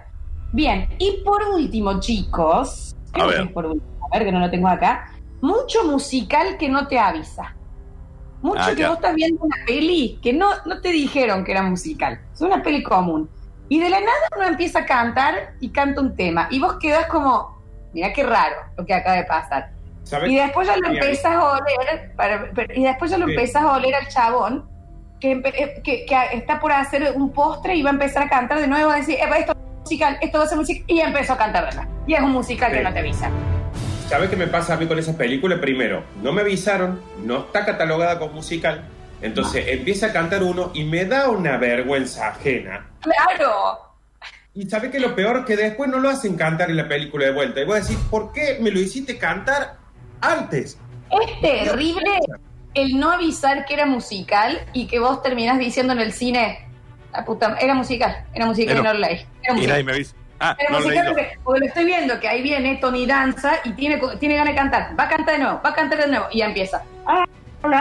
Bien, 0.53 0.89
y 0.99 1.23
por 1.25 1.43
último, 1.45 2.01
chicos. 2.01 2.95
A 3.15 3.27
ver. 3.27 3.53
por 3.53 3.67
último, 3.67 4.09
a 4.11 4.19
ver 4.19 4.27
que 4.27 4.33
no 4.33 4.41
lo 4.41 4.51
tengo 4.51 4.69
acá. 4.69 5.13
Mucho 5.41 5.85
musical 5.85 6.59
que 6.59 6.69
no 6.69 6.87
te 6.87 6.99
avisa. 6.99 7.55
Mucho 8.43 8.61
Ah, 8.63 8.71
que 8.75 8.83
ya. 8.83 8.89
vos 8.89 8.97
estás 8.97 9.15
viendo 9.15 9.43
una 9.45 9.57
peli 9.67 10.19
que 10.23 10.33
no, 10.33 10.49
no 10.65 10.81
te 10.81 10.89
dijeron 10.91 11.45
que 11.45 11.53
era 11.53 11.63
musical. 11.63 12.21
Es 12.33 12.41
una 12.41 12.63
peli 12.63 12.83
común. 12.83 13.29
Y 13.69 13.79
de 13.81 13.91
la 13.91 14.01
nada 14.01 14.13
uno 14.37 14.47
empieza 14.47 14.81
a 14.81 14.87
cantar 14.87 15.53
y 15.61 15.71
canta 15.71 16.01
un 16.01 16.17
tema. 16.17 16.49
Y 16.51 16.59
vos 16.59 16.77
quedás 16.81 17.07
como, 17.07 17.63
mira 17.93 18.13
qué 18.13 18.23
raro 18.25 18.57
lo 18.77 18.85
que 18.87 18.95
acaba 18.95 19.17
de 19.17 19.25
pasar. 19.25 19.71
Y 20.27 20.37
después 20.37 20.67
ya 20.67 20.77
lo 20.77 20.89
Bien. 20.91 21.03
empiezas 21.03 21.33
a 21.37 21.53
oler, 21.53 22.13
para- 22.17 22.51
para- 22.53 22.75
y 22.75 22.83
después 22.83 23.11
ya 23.11 23.19
lo 23.19 23.27
Sí. 23.27 23.33
empiezas 23.33 23.63
a 23.63 23.73
oler 23.77 23.95
al 23.95 24.09
chabón 24.09 24.69
que, 25.21 25.33
eh, 25.33 25.81
que, 25.85 26.07
que 26.07 26.17
está 26.33 26.59
por 26.59 26.73
hacer 26.73 27.13
un 27.15 27.31
postre 27.31 27.77
y 27.77 27.83
va 27.83 27.91
a 27.91 27.93
empezar 27.93 28.23
a 28.25 28.29
cantar 28.29 28.59
de 28.59 28.67
nuevo, 28.67 28.91
a 28.91 28.97
decir, 28.97 29.19
"Epa, 29.21 29.37
esto 29.37 29.53
es 29.53 29.59
musical, 29.83 30.19
esto 30.21 30.39
va 30.39 30.45
a 30.45 30.49
ser 30.49 30.59
musical, 30.59 30.85
y 30.89 31.01
empezó 31.01 31.35
a 31.35 31.37
cantar, 31.37 31.65
¿verdad? 31.67 31.87
Y 32.07 32.15
es 32.15 32.21
un 32.23 32.33
musical 32.33 32.73
que 32.73 32.81
no 32.81 32.93
te 32.93 32.99
avisa. 33.01 33.31
¿Sabes 34.11 34.29
qué 34.29 34.35
me 34.35 34.49
pasa 34.49 34.75
a 34.75 34.77
mí 34.77 34.87
con 34.87 34.99
esas 34.99 35.15
películas? 35.15 35.61
Primero, 35.61 36.03
no 36.21 36.33
me 36.33 36.41
avisaron, 36.41 37.01
no 37.25 37.39
está 37.39 37.65
catalogada 37.65 38.19
como 38.19 38.33
musical. 38.33 38.89
Entonces 39.23 39.67
empieza 39.69 40.07
a 40.07 40.13
cantar 40.13 40.43
uno 40.43 40.73
y 40.75 40.83
me 40.83 41.05
da 41.05 41.31
una 41.31 41.59
vergüenza 41.59 42.31
ajena. 42.31 42.89
¡Claro! 43.03 43.79
Y 44.53 44.69
sabe 44.69 44.91
que 44.91 44.99
lo 44.99 45.15
peor 45.15 45.45
que 45.45 45.57
después 45.57 45.89
no 45.89 46.01
lo 46.01 46.09
hacen 46.09 46.37
cantar 46.37 46.71
en 46.71 46.77
la 46.79 46.89
película 46.89 47.27
de 47.27 47.33
vuelta. 47.33 47.61
Y 47.61 47.65
voy 47.67 47.77
a 47.77 47.81
decir, 47.83 47.99
¿por 48.11 48.33
qué 48.33 48.59
me 48.61 48.73
lo 48.73 48.81
hiciste 48.81 49.17
cantar 49.17 49.77
antes? 50.21 50.77
Es 51.11 51.41
terrible 51.41 52.19
el 52.75 52.99
no 52.99 53.13
avisar 53.13 53.65
que 53.65 53.75
era 53.75 53.87
musical 53.87 54.61
y 54.73 54.89
que 54.89 54.99
vos 54.99 55.23
terminás 55.23 55.61
diciendo 55.61 55.93
en 55.93 56.01
el 56.01 56.13
cine, 56.13 56.67
la 57.13 57.25
puta, 57.25 57.57
era 57.61 57.75
musical, 57.75 58.25
era 58.35 58.45
musical 58.47 58.75
y 58.75 58.81
Era- 58.81 58.93
no 58.93 58.99
lo 58.99 59.07
leí. 59.07 59.25
Era 59.45 59.57
Y 59.57 59.67
nadie 59.69 59.85
me 59.85 59.93
dice. 59.93 60.17
Ah, 60.41 60.57
Era 60.59 60.71
no 60.71 60.81
musical 60.81 61.07
porque, 61.09 61.39
porque 61.45 61.61
lo 61.61 61.67
estoy 61.67 61.85
viendo 61.85 62.19
que 62.19 62.27
ahí 62.27 62.41
viene 62.43 62.77
Tony 62.77 63.07
Danza 63.07 63.57
y 63.63 63.73
tiene, 63.73 64.01
tiene 64.19 64.37
ganas 64.37 64.55
de 64.55 64.59
cantar. 64.59 64.99
Va 64.99 65.05
a 65.05 65.09
cantar 65.09 65.37
de 65.37 65.43
nuevo, 65.43 65.61
va 65.63 65.71
a 65.71 65.75
cantar 65.75 65.99
de 66.01 66.09
nuevo. 66.09 66.27
Y 66.33 66.39
ya 66.39 66.47
empieza. 66.47 66.83
Ah, 67.07 67.27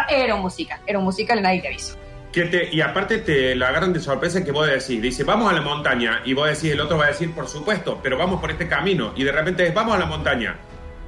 era 0.09 0.35
un 0.35 0.41
musical, 0.41 0.79
era 0.85 0.99
un 0.99 1.05
musical 1.05 1.39
y 1.39 1.41
nadie 1.41 1.61
te 1.61 1.69
avisó. 1.69 1.95
Que 2.33 2.45
te, 2.45 2.69
y 2.69 2.81
aparte 2.81 3.19
te 3.19 3.55
lo 3.55 3.65
agarran 3.65 3.93
de 3.93 3.99
sorpresa 3.99 4.43
que 4.43 4.51
vos 4.51 4.67
decís, 4.67 5.01
dice, 5.01 5.23
vamos 5.23 5.49
a 5.49 5.55
la 5.55 5.61
montaña. 5.61 6.21
Y 6.25 6.33
vos 6.33 6.47
decís, 6.47 6.73
el 6.73 6.81
otro 6.81 6.97
va 6.97 7.05
a 7.05 7.07
decir, 7.07 7.33
por 7.33 7.47
supuesto, 7.47 7.99
pero 8.03 8.17
vamos 8.17 8.41
por 8.41 8.51
este 8.51 8.67
camino. 8.67 9.13
Y 9.15 9.23
de 9.23 9.31
repente 9.31 9.65
es, 9.65 9.73
vamos 9.73 9.95
a 9.95 9.99
la 9.99 10.05
montaña. 10.05 10.57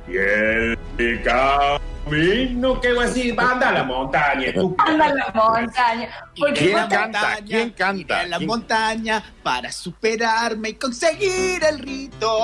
Y 0.07 0.15
el 0.17 0.77
camino 2.05 2.79
que 2.81 2.93
voy 2.93 3.03
a 3.03 3.07
decir, 3.07 3.35
anda 3.39 3.69
a 3.69 3.71
la 3.71 3.83
montaña. 3.83 4.47
estúpido. 4.47 4.85
Anda 4.87 5.05
a 5.05 5.13
la 5.13 5.31
montaña. 5.33 6.09
Porque 6.37 6.59
¿Quién 6.59 6.87
canta? 6.87 7.37
¿Quién 7.45 7.69
canta? 7.71 8.01
iré 8.01 8.15
a 8.15 8.27
la 8.27 8.37
¿Quién- 8.37 8.47
montaña 8.47 9.23
para 9.43 9.71
superarme 9.71 10.69
y 10.69 10.73
conseguir 10.75 11.63
el 11.63 11.79
rito. 11.79 12.37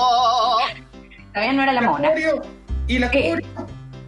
todavía 1.33 1.53
no 1.53 1.63
era 1.63 1.73
la 1.73 1.81
mona. 1.81 2.09
Y 2.87 2.99
la 2.99 3.07
Eh. 3.13 3.37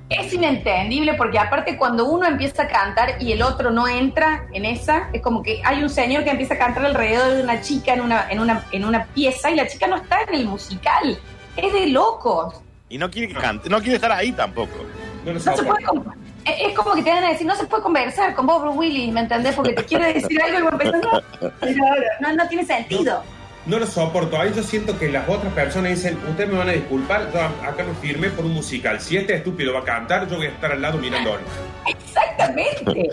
Es 0.09 0.33
inentendible 0.33 1.13
porque 1.13 1.37
aparte 1.37 1.77
cuando 1.77 2.05
uno 2.05 2.25
empieza 2.25 2.63
a 2.63 2.67
cantar 2.67 3.21
y 3.21 3.31
el 3.31 3.43
otro 3.43 3.69
no 3.69 3.87
entra 3.87 4.47
en 4.53 4.65
esa, 4.65 5.07
es 5.13 5.21
como 5.21 5.43
que 5.43 5.61
hay 5.63 5.83
un 5.83 5.89
señor 5.91 6.23
que 6.23 6.31
empieza 6.31 6.55
a 6.55 6.57
cantar 6.57 6.83
alrededor 6.83 7.35
de 7.35 7.43
una 7.43 7.61
chica 7.61 7.93
en 7.93 8.01
una, 8.01 8.27
en 8.27 8.39
una, 8.39 8.65
en 8.71 8.85
una 8.85 9.05
pieza 9.05 9.51
y 9.51 9.55
la 9.55 9.67
chica 9.67 9.85
no 9.85 9.97
está 9.97 10.23
en 10.23 10.33
el 10.33 10.45
musical. 10.47 11.15
Es 11.55 11.71
de 11.73 11.85
locos. 11.87 12.55
Y 12.89 12.97
no 12.97 13.11
quiere 13.11 13.27
que 13.27 13.35
cante, 13.35 13.69
no 13.69 13.77
quiere 13.81 13.97
estar 13.97 14.11
ahí 14.11 14.31
tampoco. 14.31 14.77
No 15.25 15.33
lo 15.33 15.33
No 15.33 15.39
se 15.39 15.63
puede 15.63 15.85
es 16.45 16.73
como 16.73 16.93
que 16.95 17.03
te 17.03 17.09
van 17.09 17.23
a 17.23 17.29
decir, 17.29 17.45
no 17.45 17.55
se 17.55 17.65
puede 17.65 17.83
conversar 17.83 18.33
con 18.33 18.47
Bob 18.47 18.75
Willis, 18.75 19.13
¿me 19.13 19.21
entendés? 19.21 19.55
Porque 19.55 19.73
te 19.73 19.83
quiere 19.85 20.13
decir 20.13 20.41
algo 20.41 20.59
y 20.59 20.61
vos 20.63 20.71
empezás, 20.73 21.01
no, 21.01 21.85
no, 22.21 22.33
no 22.33 22.47
tiene 22.47 22.65
sentido. 22.65 23.23
No 23.65 23.77
lo 23.77 23.85
soporto. 23.85 24.39
Ahí 24.39 24.51
yo 24.55 24.63
siento 24.63 24.97
que 24.97 25.09
las 25.09 25.27
otras 25.29 25.53
personas 25.53 25.91
dicen, 25.91 26.17
ustedes 26.27 26.49
me 26.49 26.57
van 26.57 26.69
a 26.69 26.71
disculpar, 26.71 27.31
yo 27.31 27.39
acá 27.39 27.83
me 27.83 27.93
firmé 27.95 28.29
por 28.29 28.45
un 28.45 28.53
musical. 28.53 28.99
Si 28.99 29.17
este 29.17 29.35
estúpido 29.35 29.73
va 29.73 29.81
a 29.81 29.83
cantar, 29.83 30.27
yo 30.27 30.37
voy 30.37 30.47
a 30.47 30.49
estar 30.49 30.71
al 30.71 30.81
lado 30.81 30.97
mirándolo. 30.97 31.41
Exactamente. 31.85 33.09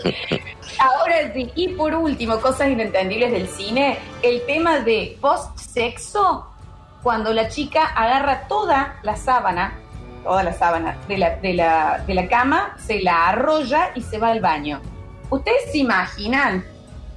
Ahora 0.79 1.31
sí, 1.33 1.51
y 1.55 1.69
por 1.69 1.93
último, 1.93 2.39
cosas 2.39 2.69
inentendibles 2.69 3.31
del 3.31 3.47
cine, 3.49 3.99
el 4.23 4.45
tema 4.45 4.79
de 4.79 5.17
post-sexo, 5.21 6.47
cuando 7.03 7.33
la 7.33 7.49
chica 7.49 7.83
agarra 7.83 8.47
toda 8.47 8.99
la 9.03 9.15
sábana, 9.15 9.75
toda 10.27 10.43
la 10.43 10.53
sábana 10.53 10.97
de 11.07 11.17
la, 11.17 11.35
de 11.37 11.53
la, 11.53 12.03
de 12.05 12.13
la 12.13 12.27
cama, 12.27 12.75
se 12.85 13.01
la 13.01 13.29
arrolla 13.29 13.91
y 13.95 14.01
se 14.01 14.17
va 14.17 14.29
al 14.31 14.41
baño. 14.41 14.81
¿Ustedes 15.29 15.71
se 15.71 15.77
imaginan 15.77 16.65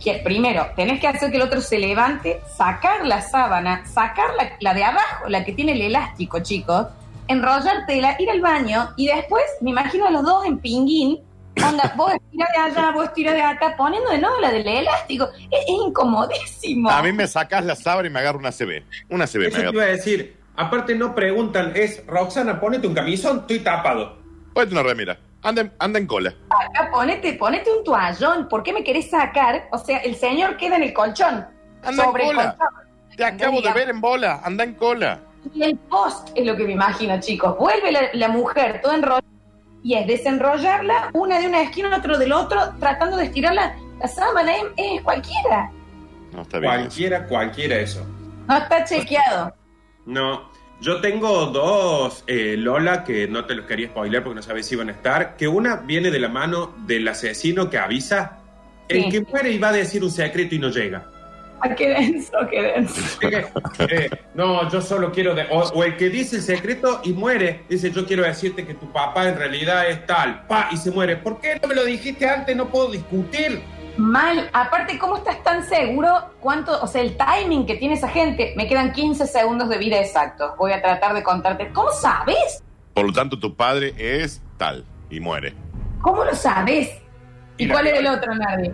que 0.03 0.21
primero 0.25 0.67
tenés 0.77 1.01
que 1.01 1.09
hacer 1.09 1.31
que 1.31 1.37
el 1.37 1.43
otro 1.43 1.61
se 1.61 1.79
levante, 1.79 2.41
sacar 2.57 3.05
la 3.05 3.21
sábana, 3.21 3.85
sacar 3.85 4.31
la, 4.39 4.53
la 4.61 4.75
de 4.75 4.85
abajo, 4.85 5.29
la 5.29 5.45
que 5.45 5.53
tiene 5.53 5.73
el 5.73 5.83
elástico, 5.83 6.39
chicos, 6.41 6.87
enrollártela, 7.29 8.17
ir 8.19 8.31
al 8.31 8.41
baño 8.41 8.91
y 8.97 9.09
después 9.09 9.43
me 9.61 9.71
imagino 9.71 10.07
a 10.07 10.11
los 10.11 10.23
dos 10.23 10.47
en 10.47 10.59
pinguín, 10.59 11.21
onda, 11.67 11.93
vos 11.97 12.13
estira 12.15 12.47
de 12.55 12.59
allá, 12.71 12.91
vos 12.93 13.05
estira 13.07 13.33
de 13.35 13.43
acá, 13.43 13.75
poniendo 13.77 14.11
de 14.11 14.19
nuevo 14.19 14.39
la 14.41 14.51
del 14.51 14.67
elástico. 14.67 15.29
Es, 15.51 15.61
es 15.63 15.69
incomodísimo. 15.69 16.91
A 16.91 17.03
mí 17.03 17.13
me 17.13 17.27
sacas 17.27 17.65
la 17.65 17.75
sábana 17.75 18.09
y 18.09 18.11
me 18.11 18.21
agarro 18.21 18.39
una 18.39 18.53
CB. 18.53 18.83
Una 19.11 19.27
CB 19.27 19.39
me 19.39 19.47
Eso 19.49 19.57
te 19.57 19.63
agarro. 19.63 19.75
iba 19.75 19.85
a 19.85 19.89
decir. 19.89 20.40
Aparte 20.57 20.95
no 20.95 21.15
preguntan, 21.15 21.73
es, 21.75 22.05
Roxana, 22.07 22.61
ponete 22.61 22.87
un 22.87 22.95
camisón, 22.95 23.41
estoy 23.41 23.61
tapado. 23.61 24.19
Ponete 24.53 24.73
una 24.75 24.83
remera. 24.83 25.19
Anda, 25.43 25.63
en- 25.63 25.73
anda 25.79 25.99
en 25.99 26.07
cola. 26.07 26.35
Acá 26.51 26.91
ponete, 26.91 27.33
ponete 27.35 27.71
un 27.73 27.83
toallón. 27.83 28.49
¿Por 28.49 28.63
qué 28.63 28.73
me 28.75 28.85
querés 28.85 29.09
sacar? 29.11 29.69
O 29.73 29.79
sea, 29.79 29.99
el 29.99 30.15
señor 30.17 30.57
queda 30.59 30.77
en 30.77 30.83
el 30.83 30.93
colchón. 30.93 31.47
Anda 31.83 32.05
sobre 32.05 32.25
en 32.25 32.31
el 32.31 32.37
cola. 32.37 32.57
colchón. 32.59 33.17
Te 33.17 33.25
acabo 33.25 33.61
de 33.63 33.73
ver 33.73 33.89
en 33.91 34.01
bola. 34.01 34.41
Anda 34.45 34.65
en 34.65 34.75
cola. 34.75 35.21
Y 35.55 35.63
el 35.63 35.77
post 35.79 36.29
es 36.35 36.45
lo 36.47 36.55
que 36.57 36.65
me 36.65 36.73
imagino, 36.73 37.19
chicos. 37.21 37.57
Vuelve 37.57 37.91
la, 37.91 38.01
la 38.13 38.29
mujer 38.29 38.81
toda 38.83 38.97
enrollada 38.97 39.23
y 39.83 39.95
es 39.95 40.07
desenrollarla, 40.07 41.09
una 41.15 41.39
de 41.41 41.47
una 41.47 41.63
esquina, 41.63 41.97
otro 41.97 42.19
del 42.19 42.33
otro, 42.33 42.61
tratando 42.79 43.17
de 43.17 43.25
estirar 43.25 43.55
la, 43.55 43.75
sábana. 44.15 44.53
Es, 44.55 44.63
es 44.77 45.03
cualquiera. 45.03 45.71
No 46.33 46.43
está 46.43 46.59
bien. 46.59 46.71
eso. 46.73 46.81
Cualquiera, 46.83 47.27
cualquiera 47.27 47.77
eso. 47.77 48.07
No 48.47 48.57
está 48.59 48.85
chequeado. 48.85 49.55
No. 50.07 50.51
Yo 50.81 51.01
tengo 51.03 51.47
dos 51.47 52.25
eh, 52.27 52.55
Lola 52.57 53.05
que 53.05 53.29
no 53.29 53.45
te 53.45 53.55
los 53.55 53.67
quería 53.67 53.89
spoiler 53.89 54.23
porque 54.23 54.37
no 54.37 54.43
sabes 54.43 54.67
si 54.67 54.75
iban 54.75 54.89
a 54.89 54.93
estar. 54.93 55.37
Que 55.37 55.47
una 55.47 55.77
viene 55.77 56.11
de 56.11 56.19
la 56.19 56.29
mano 56.29 56.75
del 56.87 57.07
asesino 57.09 57.69
que 57.69 57.77
avisa. 57.79 58.39
El 58.89 59.05
Sí. 59.05 59.09
que 59.11 59.21
muere 59.21 59.51
y 59.53 59.59
va 59.59 59.69
a 59.69 59.73
decir 59.73 60.03
un 60.03 60.11
secreto 60.11 60.55
y 60.55 60.59
no 60.59 60.71
llega. 60.71 61.07
Ay, 61.63 61.75
qué 61.77 61.89
denso, 61.91 62.33
qué 62.51 62.63
denso. 62.63 62.95
Eh, 63.91 64.09
no, 64.35 64.71
yo 64.71 64.81
solo 64.81 65.13
quiero. 65.13 65.35
de- 65.35 65.47
o, 65.51 65.59
o 65.61 65.85
el 65.85 65.97
que 65.99 66.09
dice 66.09 66.37
el 66.37 66.43
secreto 66.43 67.03
y 67.05 67.13
muere, 67.13 67.65
dice: 67.69 67.91
Yo 67.91 68.07
quiero 68.07 68.23
decirte 68.23 68.67
que 68.67 68.73
tu 68.75 68.91
papá 68.91 69.29
en 69.29 69.37
realidad 69.37 69.87
es 69.89 70.07
tal. 70.07 70.47
Pa, 70.47 70.71
y 70.73 70.79
se 70.79 70.91
muere. 70.91 71.17
¿Por 71.19 71.39
qué 71.41 71.59
no 71.61 71.69
me 71.69 71.75
lo 71.75 71.85
dijiste 71.85 72.27
antes? 72.27 72.57
No 72.57 72.69
puedo 72.69 72.91
discutir. 72.91 73.61
Mal. 74.01 74.51
Aparte, 74.53 74.99
¿cómo 74.99 75.19
estás 75.19 75.43
tan 75.43 75.65
seguro 75.65 76.33
cuánto, 76.41 76.81
o 76.83 76.87
sea, 76.87 77.03
el 77.03 77.17
timing 77.17 77.67
que 77.67 77.75
tiene 77.77 77.95
esa 77.95 78.09
gente? 78.09 78.55
Me 78.57 78.67
quedan 78.67 78.93
15 78.93 79.27
segundos 79.27 79.69
de 79.69 79.79
vida 79.79 79.99
exactos. 80.01 80.53
Voy 80.59 80.73
a 80.73 80.81
tratar 80.83 81.15
de 81.15 81.23
contarte. 81.23 81.71
¿Cómo 81.73 81.91
sabes? 81.93 82.63
Por 82.95 83.07
lo 83.07 83.13
tanto, 83.13 83.39
tu 83.39 83.55
padre 83.55 83.95
es 83.99 84.43
tal 84.57 84.85
y 85.11 85.21
muere. 85.21 85.55
¿Cómo 86.03 86.25
lo 86.25 86.35
sabes? 86.35 86.89
¿Y, 87.59 87.65
Y 87.65 87.67
la 87.67 87.75
cuál 87.75 87.87
es 87.89 87.99
el 87.99 88.07
otro, 88.07 88.35
Nardi? 88.35 88.71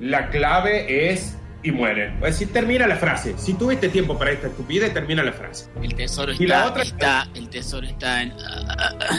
La 0.00 0.28
clave 0.30 1.12
es. 1.12 1.36
Y 1.62 1.72
muere. 1.72 2.14
Es 2.14 2.20
decir, 2.38 2.50
termina 2.54 2.86
la 2.86 2.96
frase. 2.96 3.34
Si 3.36 3.52
tuviste 3.52 3.90
tiempo 3.90 4.16
para 4.18 4.30
esta 4.30 4.46
estupidez, 4.46 4.94
termina 4.94 5.22
la 5.22 5.32
frase. 5.32 5.68
El 5.82 5.94
tesoro 5.94 6.32
Y 6.32 6.46
la 6.46 6.56
está, 6.60 6.70
otra- 6.70 6.82
está, 6.84 7.26
el 7.34 7.50
tesoro 7.50 7.86
está 7.86 8.22
en... 8.22 8.32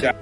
Ya. 0.02 0.15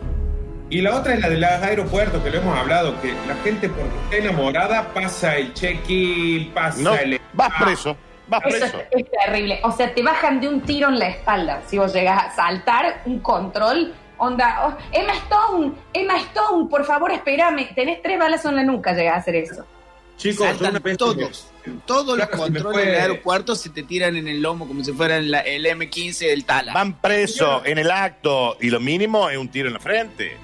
Y 0.70 0.82
la 0.82 0.96
otra 0.96 1.16
es 1.16 1.20
la 1.22 1.30
de 1.30 1.38
los 1.38 1.50
aeropuertos, 1.50 2.22
que 2.24 2.30
lo 2.30 2.38
hemos 2.40 2.58
hablado, 2.58 3.00
que 3.02 3.12
la 3.28 3.36
gente 3.44 3.70
porque 3.70 3.90
está 4.04 4.18
enamorada 4.18 4.94
pasa 4.94 5.36
el 5.38 5.54
check-in, 5.54 6.52
pasa 6.54 6.82
No, 6.82 6.94
el... 6.96 7.20
vas 7.34 7.52
preso, 7.60 7.98
vas 8.28 8.42
Eso 8.46 8.60
preso. 8.60 8.80
es, 8.92 9.06
es 9.06 9.12
terrible. 9.26 9.60
O 9.64 9.72
sea, 9.72 9.94
te 9.94 10.04
bajan 10.04 10.40
de 10.40 10.48
un 10.48 10.62
tiro 10.62 10.90
en 10.90 11.00
la 11.00 11.08
espalda. 11.10 11.62
Si 11.66 11.78
vos 11.78 11.92
llegas 11.94 12.24
a 12.24 12.36
saltar 12.36 13.02
un 13.06 13.20
control, 13.20 13.94
onda, 14.20 14.68
oh, 14.68 14.78
Emma 14.92 15.14
Stone, 15.14 15.72
Emma 15.94 16.18
Stone, 16.18 16.68
por 16.70 16.86
favor, 16.86 17.12
espérame. 17.12 17.74
Tenés 17.74 18.02
tres 18.04 18.20
balas 18.20 18.46
en 18.46 18.56
la 18.56 18.64
nuca, 18.64 18.94
llegas 18.94 19.16
a 19.16 19.18
hacer 19.18 19.36
eso. 19.38 19.66
Chicos, 20.18 20.40
yo 20.40 20.46
Saltan 20.54 20.70
una 20.72 20.80
vez... 20.80 20.98
todos. 20.98 21.48
Todos 21.86 22.16
Claro, 22.16 22.32
los 22.32 22.40
controles 22.42 22.74
fue- 22.74 22.86
del 22.92 23.02
aeropuerto 23.02 23.56
se 23.56 23.70
te 23.70 23.84
tiran 23.84 24.16
en 24.18 24.28
el 24.28 24.42
lomo 24.42 24.68
como 24.68 24.84
si 24.84 24.92
fueran 24.92 25.32
la- 25.32 25.40
el 25.42 25.66
M15 25.66 26.28
del 26.28 26.46
Tala. 26.46 26.74
Van 26.74 26.94
preso 27.00 27.64
en 27.66 27.78
el 27.80 27.90
acto 27.90 28.58
y 28.62 28.70
lo 28.70 28.80
mínimo 28.80 29.30
es 29.30 29.38
un 29.38 29.50
tiro 29.50 29.68
en 29.68 29.74
la 29.74 29.80
frente. 29.80 30.38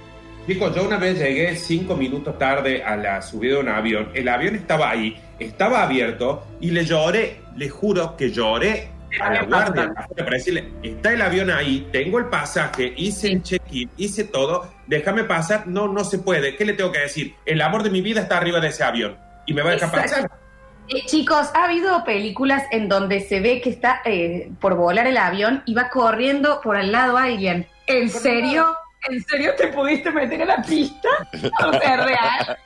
Chicos, 0.48 0.76
yo 0.76 0.84
una 0.84 0.98
vez 0.98 1.18
llegué 1.18 1.56
cinco 1.56 1.96
minutos 1.96 2.38
tarde 2.38 2.84
a 2.84 2.96
la 2.96 3.20
subida 3.24 3.56
de 3.56 3.60
un 3.62 3.70
avión. 3.70 4.12
El 4.14 4.30
avión 4.30 4.54
estaba 4.54 4.92
ahí, 4.92 5.20
estaba 5.40 5.82
abierto 5.82 6.46
y 6.62 6.70
le 6.70 6.86
lloré, 6.86 7.42
le 7.56 7.68
juro 7.68 8.16
que 8.16 8.30
lloré 8.30 8.90
a 9.20 9.34
la 9.34 9.44
guardia 9.44 9.84
afuera 9.96 10.06
para 10.16 10.30
decirle, 10.30 10.72
está 10.84 11.14
el 11.14 11.24
avión 11.24 11.50
ahí, 11.50 11.88
tengo 11.92 12.20
el 12.20 12.26
pasaje, 12.26 12.94
hice 12.96 13.32
el 13.32 13.42
check-in, 13.42 13.90
hice 13.98 14.26
todo, 14.26 14.72
déjame 14.86 15.24
pasar. 15.24 15.66
No, 15.66 15.88
no 15.88 16.04
se 16.04 16.20
puede. 16.20 16.56
¿Qué 16.56 16.64
le 16.64 16.74
tengo 16.74 16.92
que 16.92 17.00
decir? 17.00 17.34
El 17.44 17.60
amor 17.62 17.82
de 17.82 17.90
mi 17.90 18.02
vida 18.02 18.22
está 18.22 18.38
arriba 18.38 18.60
de 18.60 18.68
ese 18.68 18.84
avión 18.84 19.18
y 19.48 19.54
me 19.56 19.64
va 19.64 19.70
a 19.70 19.74
dejar 19.74 19.90
Exacto. 19.90 20.28
pasar. 20.28 20.40
Eh, 20.90 21.02
chicos, 21.08 21.50
ha 21.56 21.64
habido 21.64 22.04
películas 22.04 22.62
en 22.70 22.88
donde 22.88 23.22
se 23.22 23.40
ve 23.40 23.62
que 23.62 23.72
está 23.72 24.02
eh, 24.06 24.52
por 24.62 24.76
volar 24.76 25.08
el 25.08 25.18
avión 25.18 25.64
y 25.66 25.74
va 25.74 25.90
corriendo 25.90 26.62
por 26.62 26.78
al 26.78 26.92
lado 26.92 27.18
alguien. 27.18 27.66
¿En 27.88 28.12
serio? 28.12 28.78
¿En 29.10 29.24
serio 29.26 29.54
te 29.58 29.68
pudiste 29.68 30.12
meter 30.12 30.42
en 30.42 30.48
la 30.48 30.62
pista? 30.62 31.10
O 31.68 31.72
sea, 31.80 31.98
real. 31.98 32.58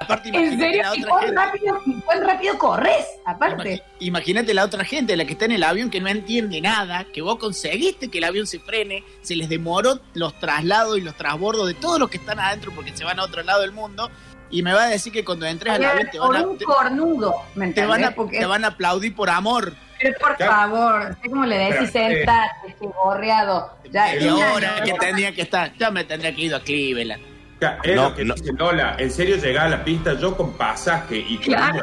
Aparte, 0.00 0.30
¿En 0.30 0.58
serio? 0.58 0.82
la 0.82 0.96
¿Y 0.96 1.02
cuán 1.04 1.20
gente. 1.26 1.36
rápido, 1.36 1.80
cuán 2.04 2.26
rápido 2.26 2.58
corres? 2.58 3.06
Aparte. 3.24 3.84
Imagínate 4.00 4.52
la 4.52 4.64
otra 4.64 4.84
gente, 4.84 5.16
la 5.16 5.24
que 5.24 5.34
está 5.34 5.44
en 5.44 5.52
el 5.52 5.62
avión 5.62 5.90
que 5.90 6.00
no 6.00 6.08
entiende 6.08 6.60
nada, 6.60 7.04
que 7.12 7.22
vos 7.22 7.36
conseguiste 7.36 8.08
que 8.08 8.18
el 8.18 8.24
avión 8.24 8.46
se 8.48 8.58
frene, 8.58 9.04
se 9.22 9.36
les 9.36 9.48
demoró 9.48 10.00
los 10.14 10.36
traslados 10.40 10.98
y 10.98 11.02
los 11.02 11.14
transbordos 11.16 11.68
de 11.68 11.74
todos 11.74 12.00
los 12.00 12.10
que 12.10 12.16
están 12.16 12.40
adentro 12.40 12.72
porque 12.74 12.96
se 12.96 13.04
van 13.04 13.20
a 13.20 13.22
otro 13.24 13.44
lado 13.44 13.60
del 13.60 13.70
mundo, 13.70 14.10
y 14.50 14.62
me 14.62 14.74
va 14.74 14.82
a 14.84 14.88
decir 14.88 15.12
que 15.12 15.24
cuando 15.24 15.46
entres 15.46 15.72
al 15.72 15.84
avión 15.84 16.08
te 16.10 16.18
van 16.18 16.26
por 16.26 16.36
a, 16.36 16.42
un 16.42 16.58
te, 16.58 16.64
cornudo, 16.64 17.34
¿me 17.54 17.72
te 17.72 17.86
van 17.86 18.04
a, 18.04 18.10
Porque- 18.10 18.40
te 18.40 18.44
van 18.46 18.64
a 18.64 18.68
aplaudir 18.68 19.14
por 19.14 19.30
amor. 19.30 19.72
Pero 20.02 20.18
por 20.18 20.36
favor, 20.36 21.16
sé 21.22 21.28
cómo 21.30 21.46
le 21.46 21.58
decís, 21.58 21.88
eh, 21.94 22.16
sentate, 22.24 22.74
che, 22.80 22.86
gorreado. 22.86 23.70
Ya, 23.90 24.16
y 24.16 24.28
una- 24.28 24.50
ahora 24.50 24.82
que 24.84 24.92
tendría 24.94 25.32
que 25.32 25.42
estar, 25.42 25.72
ya 25.78 25.90
me 25.90 26.04
tendría 26.04 26.34
que 26.34 26.42
ir 26.42 26.54
a 26.54 26.60
Cleveland. 26.60 27.22
O 27.22 27.58
sea, 27.60 27.78
es 27.84 27.94
No, 27.96 28.08
lo 28.10 28.14
que 28.16 28.24
no. 28.24 28.34
dice 28.34 28.52
Lola. 28.58 28.96
En 28.98 29.10
serio, 29.10 29.36
llegar 29.36 29.66
a 29.66 29.70
la 29.70 29.84
pista, 29.84 30.14
yo 30.18 30.36
con 30.36 30.52
pasaje 30.54 31.16
y 31.28 31.36
con 31.36 31.44
Claro. 31.46 31.82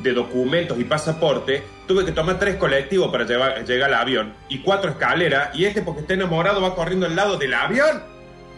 de 0.00 0.12
documentos 0.12 0.78
y 0.78 0.84
pasaporte, 0.84 1.62
tuve 1.86 2.04
que 2.04 2.12
tomar 2.12 2.38
tres 2.38 2.56
colectivos 2.56 3.10
para 3.10 3.24
llevar- 3.24 3.64
llegar 3.64 3.92
al 3.92 4.00
avión 4.00 4.32
y 4.48 4.58
cuatro 4.60 4.90
escaleras. 4.90 5.50
Y 5.54 5.64
este, 5.64 5.82
porque 5.82 6.00
está 6.02 6.14
enamorado, 6.14 6.60
va 6.60 6.74
corriendo 6.74 7.06
al 7.06 7.14
lado 7.16 7.36
del 7.36 7.54
avión. 7.54 8.02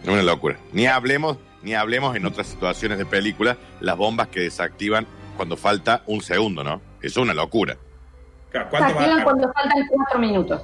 Es 0.02 0.08
una 0.08 0.22
locura. 0.22 0.56
Ni 0.72 0.86
hablemos, 0.86 1.36
ni 1.62 1.74
hablemos 1.74 2.14
en 2.16 2.24
otras 2.26 2.46
situaciones 2.46 2.98
de 2.98 3.06
película, 3.06 3.56
las 3.80 3.96
bombas 3.96 4.28
que 4.28 4.40
desactivan 4.40 5.06
cuando 5.36 5.56
falta 5.56 6.02
un 6.06 6.20
segundo, 6.22 6.62
¿no? 6.64 6.80
Eso 7.02 7.20
es 7.20 7.24
una 7.24 7.34
locura. 7.34 7.76
Claro, 8.50 8.68
Se 8.70 8.76
¿Cuánto 8.76 8.94
va 8.94 9.00
activan 9.00 9.24
cuando 9.24 9.52
faltan 9.52 9.86
cuatro 9.88 10.18
minutos. 10.18 10.62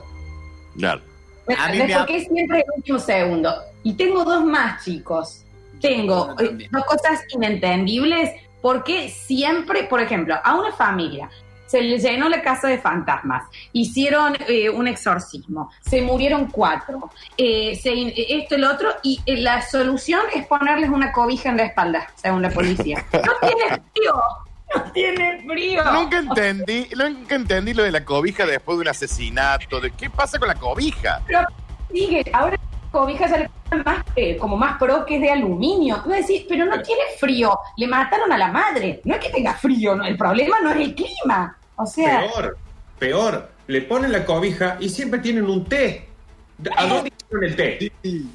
Claro. 0.77 1.01
¿Me 1.47 1.55
A 1.55 1.59
mí 1.69 1.73
entendés? 1.75 1.89
me 1.89 1.95
ha- 1.95 1.99
Porque 1.99 2.21
siempre 2.21 2.59
el 2.59 2.65
último 2.77 2.99
segundo. 2.99 3.55
Y 3.83 3.95
tengo 3.95 4.25
dos 4.25 4.45
más, 4.45 4.85
chicos. 4.85 5.43
Tengo 5.81 6.35
eh, 6.41 6.69
dos 6.71 6.85
cosas 6.85 7.23
inentendibles. 7.35 8.31
Porque 8.63 9.09
siempre, 9.11 9.85
por 9.85 10.01
ejemplo, 10.01 10.35
a 10.43 10.55
una 10.57 10.73
familia 10.73 11.31
se 11.67 11.81
le 11.83 11.99
llenó 11.99 12.29
la 12.29 12.43
casa 12.43 12.69
de 12.69 12.79
fantasmas, 12.79 13.43
hicieron 13.73 14.37
eh, 14.49 14.71
un 14.71 14.87
exorcismo, 14.87 15.71
se 15.81 16.01
murieron 16.01 16.47
cuatro, 16.47 17.11
eh, 17.37 17.75
se 17.75 17.93
in- 17.93 18.13
esto 18.17 18.55
y 18.55 18.59
lo 18.59 18.71
otro, 18.71 18.89
y 19.03 19.21
eh, 19.27 19.37
la 19.41 19.61
solución 19.63 20.21
es 20.33 20.47
ponerles 20.47 20.91
una 20.91 21.11
cobija 21.11 21.49
en 21.51 21.57
la 21.57 21.65
espalda, 21.65 22.07
según 22.15 22.43
la 22.43 22.51
policía. 22.51 23.05
No 23.13 23.33
tiene 23.41 23.83
frío, 23.93 24.15
no 24.77 24.93
tiene 24.93 25.43
frío. 25.47 25.85
Nunca 25.93 26.19
entendí, 26.19 26.89
nunca 26.97 27.35
entendí 27.35 27.75
lo 27.75 27.83
de 27.83 27.93
la 27.93 28.05
cobija 28.05 28.47
después 28.47 28.79
de 28.79 28.83
un 28.83 28.89
asesinato. 28.89 29.81
De 29.81 29.91
¿Qué 29.91 30.11
pasa 30.11 30.39
con 30.39 30.49
la 30.49 30.55
cobija? 30.55 31.23
Pero 31.27 31.41
sigue, 31.93 32.25
ahora 32.33 32.57
cobijas 32.91 33.31
ya 33.31 33.39
le 33.39 33.51
ponen 33.69 33.85
más, 33.85 34.05
eh, 34.17 34.37
como 34.37 34.57
más 34.57 34.79
pro 34.79 35.05
que 35.05 35.17
es 35.17 35.21
de 35.21 35.31
aluminio. 35.31 36.03
No 36.07 36.15
decir, 36.15 36.47
pero 36.49 36.65
no 36.65 36.81
tiene 36.83 37.03
frío, 37.19 37.59
le 37.77 37.87
mataron 37.87 38.33
a 38.33 38.39
la 38.39 38.51
madre. 38.51 39.01
No 39.05 39.15
es 39.15 39.21
que 39.21 39.31
tenga 39.31 39.55
frío, 39.55 39.95
no, 39.95 40.05
el 40.05 40.17
problema 40.17 40.61
no 40.61 40.71
es 40.71 40.77
el 40.77 40.95
clima. 40.95 41.57
O 41.77 41.87
sea, 41.87 42.21
Peor, 42.21 42.59
peor. 42.99 43.57
Le 43.67 43.83
ponen 43.83 44.13
la 44.13 44.25
cobija 44.25 44.77
y 44.81 44.89
siempre 44.89 45.19
tienen 45.19 45.45
un 45.45 45.65
té. 45.65 46.09
¿A 46.77 46.87
dónde 46.87 47.13
hicieron 47.15 47.45
el 47.45 47.57
té? 47.57 47.93
Sí, 48.03 48.31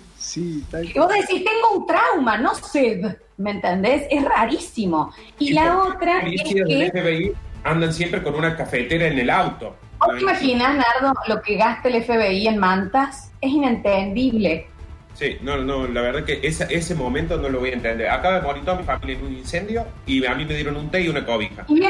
que 0.94 1.00
vos 1.00 1.10
decís, 1.10 1.44
tengo 1.44 1.78
un 1.80 1.88
trauma, 1.88 2.38
no 2.38 2.54
sed. 2.56 3.18
¿Me 3.38 3.52
entendés? 3.52 4.04
Es 4.12 4.24
rarísimo. 4.24 5.12
Y 5.40 5.54
la 5.54 5.78
otra 5.80 6.22
los 6.24 6.34
es 6.34 6.42
policías 6.44 6.68
del 6.68 6.92
que, 6.92 7.02
FBI 7.02 7.34
andan 7.64 7.92
siempre 7.94 8.22
con 8.22 8.36
una 8.36 8.56
cafetera 8.56 9.08
en 9.08 9.18
el 9.20 9.30
auto. 9.30 9.76
¿vos 10.00 10.16
te 10.16 10.22
imaginas, 10.22 10.76
Nardo, 10.78 11.14
lo 11.28 11.42
que 11.42 11.56
gasta 11.58 11.88
el 11.90 12.04
FBI 12.04 12.48
en 12.48 12.58
mantas? 12.58 13.32
Es 13.42 13.52
inentendible. 13.52 14.68
Sí, 15.14 15.38
no, 15.42 15.58
no, 15.58 15.88
la 15.88 16.02
verdad 16.02 16.24
que 16.24 16.40
esa- 16.44 16.66
ese 16.66 16.96
momento 16.96 17.38
no 17.38 17.50
lo 17.50 17.60
voy 17.60 17.72
a 17.72 17.74
entender. 17.74 18.10
Acaba 18.10 18.36
de 18.36 18.42
morir 18.42 18.64
toda 18.64 18.78
mi 18.78 18.84
familia 18.84 19.16
en 19.18 19.26
un 19.26 19.34
incendio 19.34 19.86
y 20.06 20.26
a 20.26 20.34
mí 20.36 20.46
me 20.46 20.56
dieron 20.56 20.76
un 20.78 20.90
té 20.90 21.02
y 21.02 21.10
una 21.10 21.26
cobija. 21.26 21.66
Y 21.68 21.82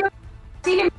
sí, 0.63 0.75
le 0.75 0.91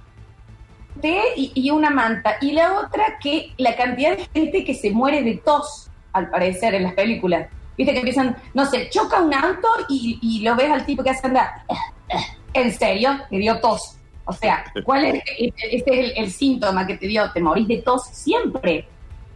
té 1.00 1.20
y, 1.36 1.52
y 1.54 1.70
una 1.70 1.90
manta. 1.90 2.36
Y 2.40 2.52
la 2.52 2.78
otra 2.80 3.18
que 3.22 3.52
la 3.58 3.74
cantidad 3.76 4.16
de 4.16 4.26
gente 4.34 4.64
que 4.64 4.74
se 4.74 4.90
muere 4.90 5.22
de 5.22 5.36
tos, 5.38 5.90
al 6.12 6.30
parecer, 6.30 6.74
en 6.74 6.84
las 6.84 6.94
películas. 6.94 7.48
Viste 7.76 7.92
que 7.92 7.98
empiezan, 8.00 8.36
no 8.54 8.66
sé, 8.66 8.88
choca 8.90 9.20
un 9.20 9.32
auto 9.32 9.68
y, 9.88 10.18
y 10.20 10.42
lo 10.42 10.54
ves 10.54 10.70
al 10.70 10.84
tipo 10.84 11.02
que 11.02 11.10
hace 11.10 11.26
andar. 11.26 11.62
¿En 12.54 12.72
serio? 12.72 13.18
Te 13.30 13.38
dio 13.38 13.58
tos. 13.60 13.96
O 14.24 14.32
sea, 14.32 14.64
¿cuál 14.84 15.04
es? 15.06 15.22
Este 15.38 15.76
es 15.76 15.82
el, 15.86 16.12
el 16.16 16.30
síntoma 16.30 16.86
que 16.86 16.96
te 16.96 17.06
dio. 17.06 17.30
Te 17.32 17.40
morís 17.40 17.66
de 17.66 17.78
tos 17.78 18.06
siempre. 18.06 18.86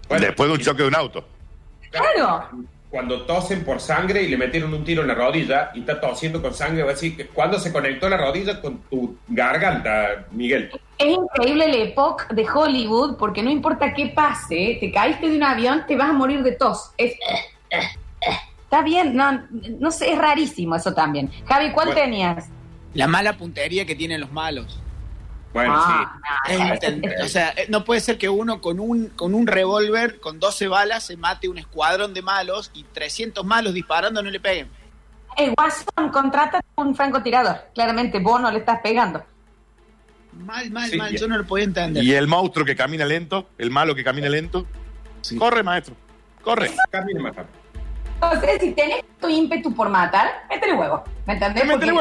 Bueno, 0.09 0.27
después 0.27 0.49
de 0.49 0.55
un 0.55 0.61
choque 0.61 0.83
de 0.83 0.89
un 0.89 0.95
auto. 0.95 1.25
Claro. 1.91 2.49
Cuando 2.91 3.23
tosen 3.23 3.65
por 3.65 3.81
sangre 3.81 4.23
y 4.23 4.29
le 4.29 4.37
metieron 4.37 4.73
un 4.73 4.85
tiro 4.85 5.03
en 5.03 5.09
la 5.09 5.15
rodilla 5.15 5.71
y 5.75 5.81
está 5.81 6.01
tosiendo 6.01 6.41
con 6.41 6.55
sangre, 6.55 6.83
va 6.83 6.91
a 6.91 6.93
decir, 6.95 7.17
que 7.17 7.27
¿cuándo 7.27 7.59
se 7.59 7.73
conectó 7.73 8.09
la 8.09 8.17
rodilla 8.17 8.61
con 8.61 8.79
tu 8.89 9.17
garganta, 9.29 10.27
Miguel? 10.31 10.71
Es 10.97 11.09
increíble 11.09 11.65
el 11.67 11.75
época 11.89 12.29
de 12.33 12.47
Hollywood 12.49 13.17
porque 13.19 13.43
no 13.43 13.51
importa 13.51 13.93
qué 13.93 14.07
pase, 14.07 14.79
te 14.81 14.91
caíste 14.93 15.29
de 15.29 15.37
un 15.37 15.43
avión, 15.43 15.85
te 15.87 15.97
vas 15.97 16.11
a 16.11 16.13
morir 16.13 16.43
de 16.43 16.53
tos. 16.53 16.93
Es, 16.97 17.15
está 18.65 18.83
bien, 18.83 19.15
no, 19.17 19.43
no 19.81 19.91
sé, 19.91 20.13
es 20.13 20.19
rarísimo 20.19 20.77
eso 20.77 20.95
también. 20.95 21.31
Javi, 21.47 21.73
¿cuál 21.73 21.89
Bueno. 21.89 22.01
tenías? 22.01 22.49
La 22.95 23.07
mala 23.09 23.37
puntería 23.37 23.85
que 23.85 23.95
tienen 23.95 24.21
los 24.21 24.33
malos. 24.33 24.81
Bueno, 25.57 25.75
Ah, 25.75 26.19
Es 26.49 26.59
no, 26.59 26.65
intent- 26.67 27.25
o 27.25 27.29
sea, 27.29 27.51
eh, 27.57 27.67
no 27.71 27.83
puede 27.85 28.01
ser 28.01 28.19
que 28.19 28.29
uno 28.29 28.61
con 28.61 28.79
un, 28.79 29.09
con 29.09 29.35
un 29.35 29.47
revólver, 29.47 30.21
con 30.21 30.39
12 30.39 30.69
balas, 30.69 31.05
se 31.05 31.17
mate 31.17 31.49
un 31.49 31.57
escuadrón 31.59 32.13
de 32.13 32.21
malos 32.23 32.71
y 32.75 32.85
300 32.85 33.45
malos 33.45 33.73
disparando 33.73 34.23
no 34.23 34.29
le 34.31 34.39
peguen. 34.39 34.69
El 35.37 35.55
Watson 35.57 36.11
contrata 36.13 36.61
un 36.77 36.95
francotirador. 36.95 37.57
Claramente 37.75 38.19
vos 38.19 38.41
no 38.41 38.51
le 38.51 38.59
estás 38.59 38.81
pegando. 38.83 39.25
Mal, 40.33 40.71
mal, 40.71 40.91
Sí, 40.91 40.97
mal. 40.99 41.17
Yo 41.17 41.27
no 41.29 41.39
lo 41.39 41.47
podía 41.47 41.65
entender. 41.65 42.03
Y 42.05 42.13
el 42.15 42.27
monstruo 42.27 42.67
que 42.67 42.77
camina 42.77 43.05
lento, 43.07 43.49
el 43.57 43.71
malo 43.71 43.95
que 43.95 44.05
camina 44.05 44.29
lento. 44.29 44.67
Sí. 45.23 45.37
Corre, 45.37 45.63
maestro. 45.63 45.95
Corre. 46.43 46.71
Camine 46.91 47.21
más 47.21 47.35
rápido. 47.35 47.59
O 48.21 48.41
sea, 48.41 48.59
si 48.61 48.73
tenés 48.73 49.05
tu 49.21 49.29
ímpetu 49.29 49.75
por 49.75 49.89
matar, 49.89 50.45
métele 50.51 50.75
huevo. 50.75 51.03
¿Me 51.27 51.33
entendés? 51.35 51.65
Métele 51.67 51.93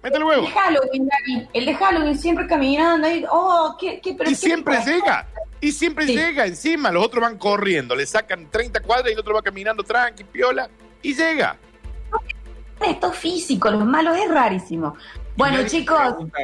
Porque 0.00 0.18
huevo. 0.18 0.46
El 0.46 0.54
de 0.54 0.60
Halloween, 0.60 1.08
Gaby, 1.08 1.48
el 1.52 1.66
de 1.66 1.74
Halloween 1.74 2.18
siempre 2.18 2.46
caminando 2.46 3.06
ahí. 3.06 3.24
Oh, 3.30 3.76
qué, 3.78 4.00
qué, 4.00 4.14
pero 4.14 4.30
Y 4.30 4.32
qué 4.32 4.38
siempre 4.38 4.78
llega. 4.84 5.26
Y 5.60 5.72
siempre 5.72 6.06
Sí. 6.06 6.16
llega 6.16 6.46
encima. 6.46 6.90
Los 6.90 7.04
otros 7.04 7.20
van 7.22 7.36
corriendo. 7.36 7.94
Le 7.94 8.06
sacan 8.06 8.50
30 8.50 8.80
cuadras 8.80 9.10
y 9.10 9.12
el 9.12 9.18
otro 9.20 9.34
va 9.34 9.42
caminando 9.42 9.82
tranqui, 9.82 10.24
piola. 10.24 10.70
Y 11.02 11.14
llega. 11.14 11.56
Esto 12.86 13.12
físico, 13.12 13.70
los 13.70 13.84
malos 13.84 14.16
es 14.16 14.30
rarísimo. 14.30 14.96
Bueno, 15.36 15.52
Nadie 15.58 15.62
les 15.64 15.72
chicos, 15.72 15.98
pregunta- 16.00 16.38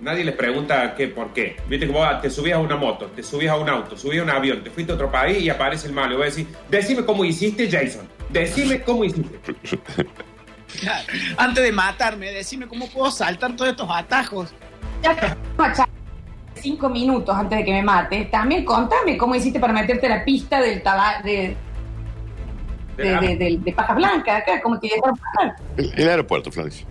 nadie 0.00 0.24
les 0.24 0.34
pregunta 0.34 0.94
qué, 0.94 1.08
por 1.08 1.32
qué. 1.34 1.56
Viste 1.68 1.86
que 1.86 1.92
vos 1.92 2.20
te 2.22 2.30
subías 2.30 2.56
a 2.56 2.60
una 2.60 2.76
moto, 2.76 3.06
te 3.14 3.22
subías 3.22 3.52
a 3.52 3.56
un 3.58 3.68
auto, 3.68 3.96
subías 3.96 4.22
a 4.22 4.24
un 4.24 4.30
avión, 4.30 4.64
te 4.64 4.70
fuiste 4.70 4.92
a 4.92 4.94
otro 4.94 5.10
país 5.10 5.42
y 5.42 5.50
aparece 5.50 5.86
el 5.86 5.92
malo. 5.92 6.14
Y 6.14 6.16
vos 6.16 6.34
decís, 6.34 6.46
decime 6.70 7.04
cómo 7.04 7.24
hiciste, 7.26 7.70
Jason. 7.70 8.08
Decime 8.30 8.80
cómo 8.82 9.04
hiciste. 9.04 9.38
Claro. 10.80 11.06
Antes 11.36 11.62
de 11.64 11.72
matarme, 11.72 12.30
decime 12.32 12.66
cómo 12.66 12.86
puedo 12.88 13.10
saltar 13.10 13.54
todos 13.56 13.70
estos 13.70 13.88
atajos. 13.90 14.52
ya 15.02 15.14
que 15.16 15.26
vamos 15.56 15.72
a 15.72 15.84
charlar 15.84 15.88
cinco 16.54 16.88
minutos 16.88 17.34
antes 17.36 17.58
de 17.58 17.64
que 17.64 17.72
me 17.72 17.82
mates. 17.82 18.30
También 18.30 18.64
contame 18.64 19.16
cómo 19.16 19.34
hiciste 19.34 19.58
para 19.58 19.72
meterte 19.72 20.06
a 20.06 20.18
la 20.18 20.24
pista 20.24 20.60
del 20.60 20.80
tabaco 20.80 21.24
de, 21.26 21.56
de, 22.96 23.04
de, 23.18 23.36
de- 23.36 23.58
de 23.60 23.72
paja 23.72 23.94
blanca 23.94 24.36
acá, 24.36 24.60
cómo 24.62 24.78
te 24.78 24.86
dejaron 24.88 25.16
pasar. 25.16 25.56
El, 25.76 25.92
el 25.96 26.08
aeropuerto, 26.08 26.52
Florencia. 26.52 26.86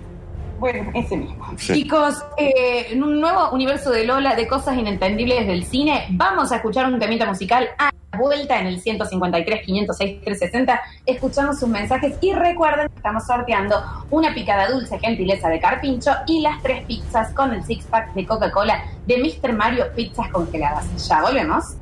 Bueno, 0.60 0.92
ese 0.94 1.16
mismo. 1.18 1.54
Sí. 1.58 1.74
Chicos, 1.74 2.22
eh, 2.38 2.88
en 2.90 3.02
un 3.02 3.20
nuevo 3.22 3.50
universo 3.52 3.92
de 3.92 4.06
Lola 4.06 4.36
de 4.36 4.46
cosas 4.48 4.78
inentendibles 4.78 5.48
del 5.48 5.64
cine, 5.66 6.06
vamos 6.12 6.52
a 6.52 6.58
escuchar 6.58 6.86
un 6.92 7.00
temita 7.00 7.26
musical 7.26 7.70
a 7.80 7.90
vuelta 8.18 8.60
en 8.60 8.68
el 8.68 8.82
153, 8.82 9.66
506, 9.66 10.22
360. 10.22 10.82
Escuchamos 11.06 11.60
sus 11.60 11.70
mensajes 11.70 12.16
y 12.22 12.34
recuerden 12.34 12.90
que 12.90 12.96
estamos 12.96 13.26
sorteando 13.26 13.82
una 14.10 14.34
picada 14.34 14.70
dulce 14.70 15.00
gentileza 15.00 15.50
de 15.50 15.60
Carpincho 15.60 16.12
y 16.28 16.42
las 16.42 16.62
tres 16.62 16.86
pizzas 16.86 17.34
con 17.34 17.54
el 17.54 17.64
six 17.64 17.86
pack 17.86 18.14
de 18.14 18.26
Coca-Cola 18.26 18.84
de 19.06 19.18
Mr. 19.18 19.54
Mario 19.54 19.86
Pizzas 19.96 20.30
Congeladas. 20.30 21.08
Ya 21.08 21.22
volvemos. 21.22 21.76